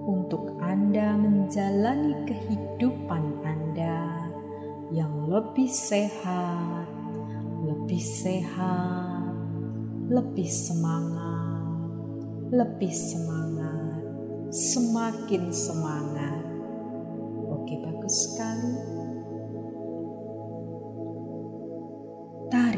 untuk 0.05 0.61
Anda 0.61 1.17
menjalani 1.17 2.13
kehidupan 2.29 3.41
Anda 3.41 4.29
yang 4.93 5.25
lebih 5.25 5.65
sehat, 5.65 6.85
lebih 7.65 7.97
sehat, 8.01 9.33
lebih 10.05 10.49
semangat, 10.49 11.65
lebih 12.53 12.93
semangat, 12.93 14.01
semakin 14.53 15.49
semangat. 15.49 16.45
Oke, 17.49 17.73
bagus 17.81 18.29
sekali. 18.29 18.78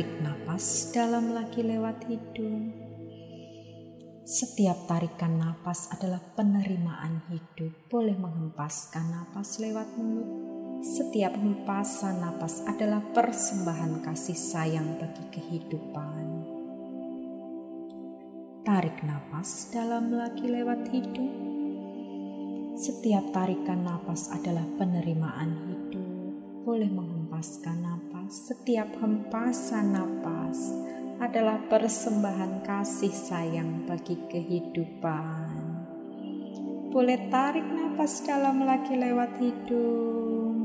Tarik 0.01 0.17
nafas 0.25 0.89
dalam 0.97 1.29
lagi 1.29 1.61
lewat 1.61 2.09
hidung. 2.09 2.73
Setiap 4.25 4.89
tarikan 4.89 5.37
nafas 5.37 5.93
adalah 5.93 6.17
penerimaan 6.33 7.21
hidup. 7.29 7.69
Boleh 7.85 8.17
menghempaskan 8.17 9.13
nafas 9.13 9.61
lewat 9.61 9.85
mulut. 10.01 10.25
Setiap 10.81 11.37
hempasan 11.37 12.17
nafas 12.17 12.65
adalah 12.65 12.97
persembahan 13.13 14.01
kasih 14.01 14.33
sayang 14.33 14.97
bagi 14.97 15.21
kehidupan. 15.37 16.25
Tarik 18.65 19.05
nafas 19.05 19.69
dalam 19.69 20.17
lagi 20.17 20.49
lewat 20.49 20.81
hidung. 20.89 21.33
Setiap 22.73 23.29
tarikan 23.37 23.85
nafas 23.85 24.33
adalah 24.33 24.65
penerimaan 24.81 25.61
hidup. 25.69 26.09
Boleh 26.65 26.89
menghempaskan 26.89 27.85
setiap 28.31 28.87
hempasan 29.03 29.91
napas 29.91 30.71
adalah 31.19 31.59
persembahan 31.67 32.63
kasih 32.63 33.11
sayang 33.11 33.83
bagi 33.83 34.15
kehidupan. 34.31 35.51
Boleh 36.95 37.27
tarik 37.27 37.67
napas 37.67 38.23
dalam 38.23 38.63
lagi 38.63 38.95
lewat 38.95 39.35
hidung. 39.35 40.55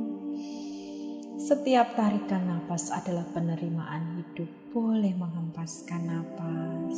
Setiap 1.43 1.99
tarikan 1.99 2.47
napas 2.47 2.95
adalah 2.95 3.27
penerimaan 3.35 4.23
hidup. 4.23 4.71
Boleh 4.71 5.19
menghempaskan 5.19 6.07
napas. 6.07 6.95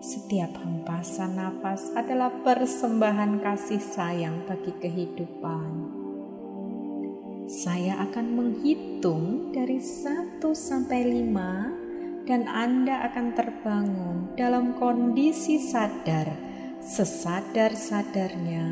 Setiap 0.00 0.64
hempasan 0.64 1.36
napas 1.36 1.92
adalah 1.92 2.32
persembahan 2.40 3.44
kasih 3.44 3.84
sayang 3.84 4.48
bagi 4.48 4.72
kehidupan 4.80 5.97
saya 7.48 8.04
akan 8.04 8.26
menghitung 8.36 9.56
dari 9.56 9.80
1 9.80 10.44
sampai 10.52 11.24
5 11.24 12.28
dan 12.28 12.44
Anda 12.44 13.08
akan 13.08 13.32
terbangun 13.32 14.36
dalam 14.36 14.76
kondisi 14.76 15.56
sadar, 15.56 16.28
sesadar-sadarnya 16.84 18.66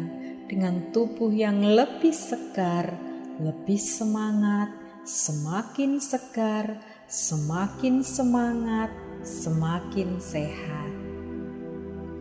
dengan 0.45 0.93
tubuh 0.93 1.33
yang 1.33 1.64
lebih 1.64 2.12
segar, 2.12 2.93
lebih 3.41 3.81
semangat, 3.81 4.68
semakin 5.09 5.97
segar, 5.97 6.77
semakin 7.09 8.05
semangat, 8.05 8.93
semakin 9.24 10.20
sehat. 10.20 10.93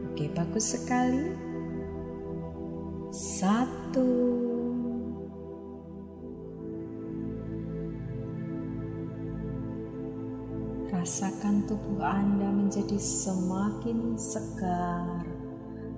Oke, 0.07 0.31
bagus 0.31 0.79
sekali. 0.79 1.35
Satu, 3.11 4.44
Rasakan 11.05 11.69
tubuh 11.69 12.01
Anda 12.01 12.49
menjadi 12.49 12.97
semakin 12.97 14.17
segar, 14.17 15.21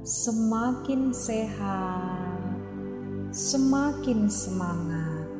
semakin 0.04 1.16
sehat, 1.16 2.44
semakin 3.32 4.28
semangat. 4.28 5.32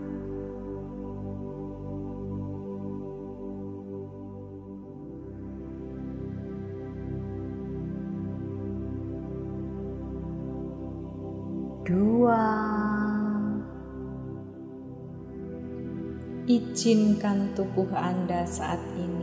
Dua, 11.84 12.48
izinkan 16.48 17.52
tubuh 17.52 17.92
Anda 17.92 18.48
saat 18.48 18.80
ini 18.96 19.17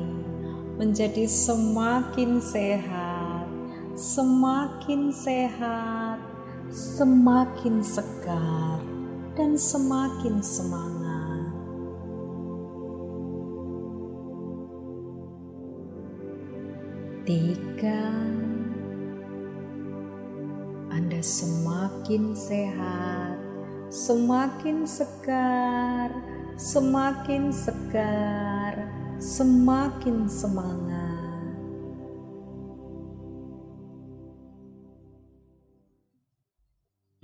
menjadi 0.85 1.25
semakin 1.25 2.45
sehat, 2.45 3.49
semakin 3.97 5.09
sehat, 5.09 6.21
semakin 6.69 7.81
segar, 7.81 8.85
dan 9.33 9.57
semakin 9.57 10.45
semangat. 10.45 11.49
Tiga, 17.25 18.05
Anda 20.93 21.25
semakin 21.25 22.37
sehat, 22.37 23.41
semakin 23.89 24.85
segar, 24.85 26.13
semakin 26.61 27.49
segar 27.49 28.54
semakin 29.19 30.27
semangat. 30.27 31.13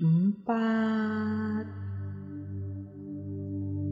Empat, 0.00 1.68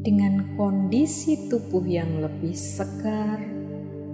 dengan 0.01 0.57
kondisi 0.57 1.53
tubuh 1.53 1.85
yang 1.85 2.25
lebih 2.25 2.57
segar, 2.57 3.45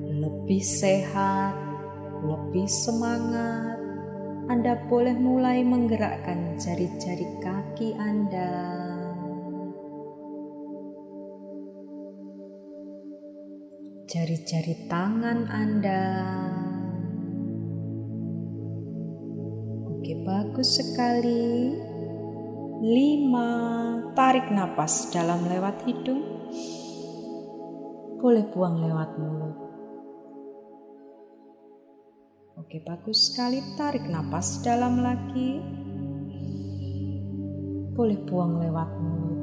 lebih 0.02 0.58
sehat, 0.58 1.54
lebih 2.26 2.66
semangat, 2.66 3.78
Anda 4.50 4.74
boleh 4.90 5.14
mulai 5.14 5.62
menggerakkan 5.62 6.58
jari-jari 6.58 7.28
kaki 7.38 7.94
Anda. 7.94 8.83
Jari-jari 14.14 14.86
tangan 14.86 15.50
Anda. 15.50 16.06
Oke, 19.90 20.22
bagus 20.22 20.78
sekali. 20.78 21.74
Lima, 22.78 23.50
tarik 24.14 24.54
napas 24.54 25.10
dalam 25.10 25.50
lewat 25.50 25.82
hidung. 25.82 26.22
Boleh 28.22 28.46
buang 28.54 28.86
lewat 28.86 29.10
mulut. 29.18 29.58
Oke, 32.54 32.86
bagus 32.86 33.34
sekali. 33.34 33.58
Tarik 33.74 34.06
napas 34.06 34.62
dalam 34.62 35.02
lagi. 35.02 35.58
Boleh 37.98 38.22
buang 38.22 38.62
lewat 38.62 38.90
mulut. 38.94 39.33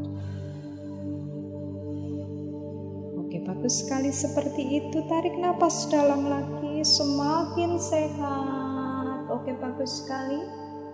Bagus 3.52 3.84
sekali 3.84 4.16
seperti 4.16 4.64
itu. 4.80 5.04
Tarik 5.12 5.36
napas 5.36 5.91
dalam 5.91 6.24
lagi. 6.32 6.80
Semakin 6.88 7.76
sehat. 7.76 9.28
Oke, 9.28 9.52
bagus 9.60 10.02
sekali. 10.02 10.39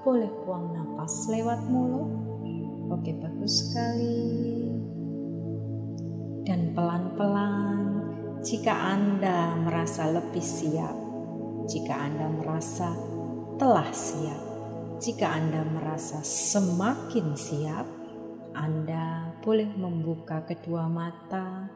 Boleh 0.02 0.30
buang 0.42 0.74
napas 0.74 1.30
lewat 1.30 1.70
mulut. 1.70 2.10
Oke, 2.90 3.14
bagus 3.14 3.62
sekali. 3.62 4.74
Dan 6.50 6.74
pelan-pelan, 6.74 8.10
jika 8.42 8.74
Anda 8.74 9.54
merasa 9.62 10.10
lebih 10.10 10.42
siap, 10.42 10.96
jika 11.70 11.94
Anda 11.94 12.26
merasa 12.32 12.90
telah 13.62 13.92
siap, 13.94 14.42
jika 14.98 15.30
Anda 15.30 15.62
merasa 15.68 16.24
semakin 16.26 17.36
siap, 17.36 17.86
Anda 18.56 19.36
boleh 19.44 19.68
membuka 19.76 20.48
kedua 20.48 20.88
mata 20.88 21.68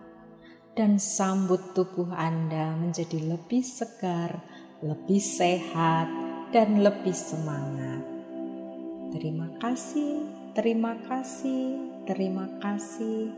dan 0.78 1.00
sambut 1.00 1.76
tubuh 1.76 2.12
Anda 2.16 2.76
menjadi 2.76 3.20
lebih 3.36 3.64
segar, 3.64 4.44
lebih 4.80 5.20
sehat, 5.20 6.08
dan 6.56 6.84
lebih 6.84 7.16
semangat. 7.16 8.04
Terima 9.12 9.52
kasih 9.60 10.42
Terima 10.52 11.00
kasih, 11.08 11.80
terima 12.04 12.44
kasih. 12.60 13.32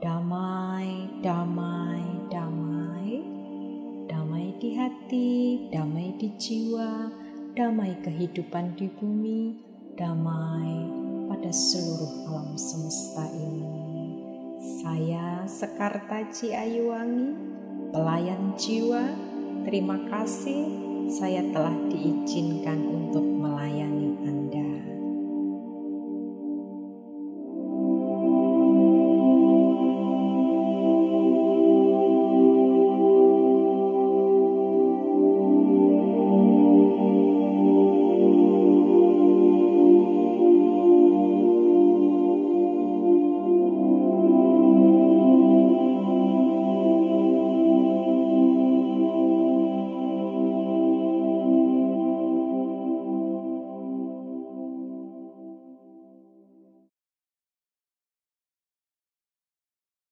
Damai, 0.00 1.04
damai, 1.20 2.00
damai. 2.32 3.20
Damai 4.08 4.56
di 4.56 4.72
hati, 4.72 5.68
damai 5.68 6.16
di 6.16 6.32
jiwa, 6.40 7.12
damai 7.52 7.92
kehidupan 8.00 8.72
di 8.72 8.88
bumi, 8.88 9.60
damai 10.00 10.88
pada 11.28 11.52
seluruh 11.52 12.32
alam 12.32 12.56
semesta 12.56 13.28
ini. 13.36 13.89
Saya 14.60 15.48
Sekar 15.48 16.04
Taji 16.04 16.52
Ayuwangi, 16.52 17.32
pelayan 17.96 18.52
jiwa. 18.60 19.08
Terima 19.64 19.96
kasih 20.12 20.68
saya 21.08 21.40
telah 21.48 21.72
diizinkan 21.88 22.76
untuk 22.84 23.24
melayani 23.24 23.79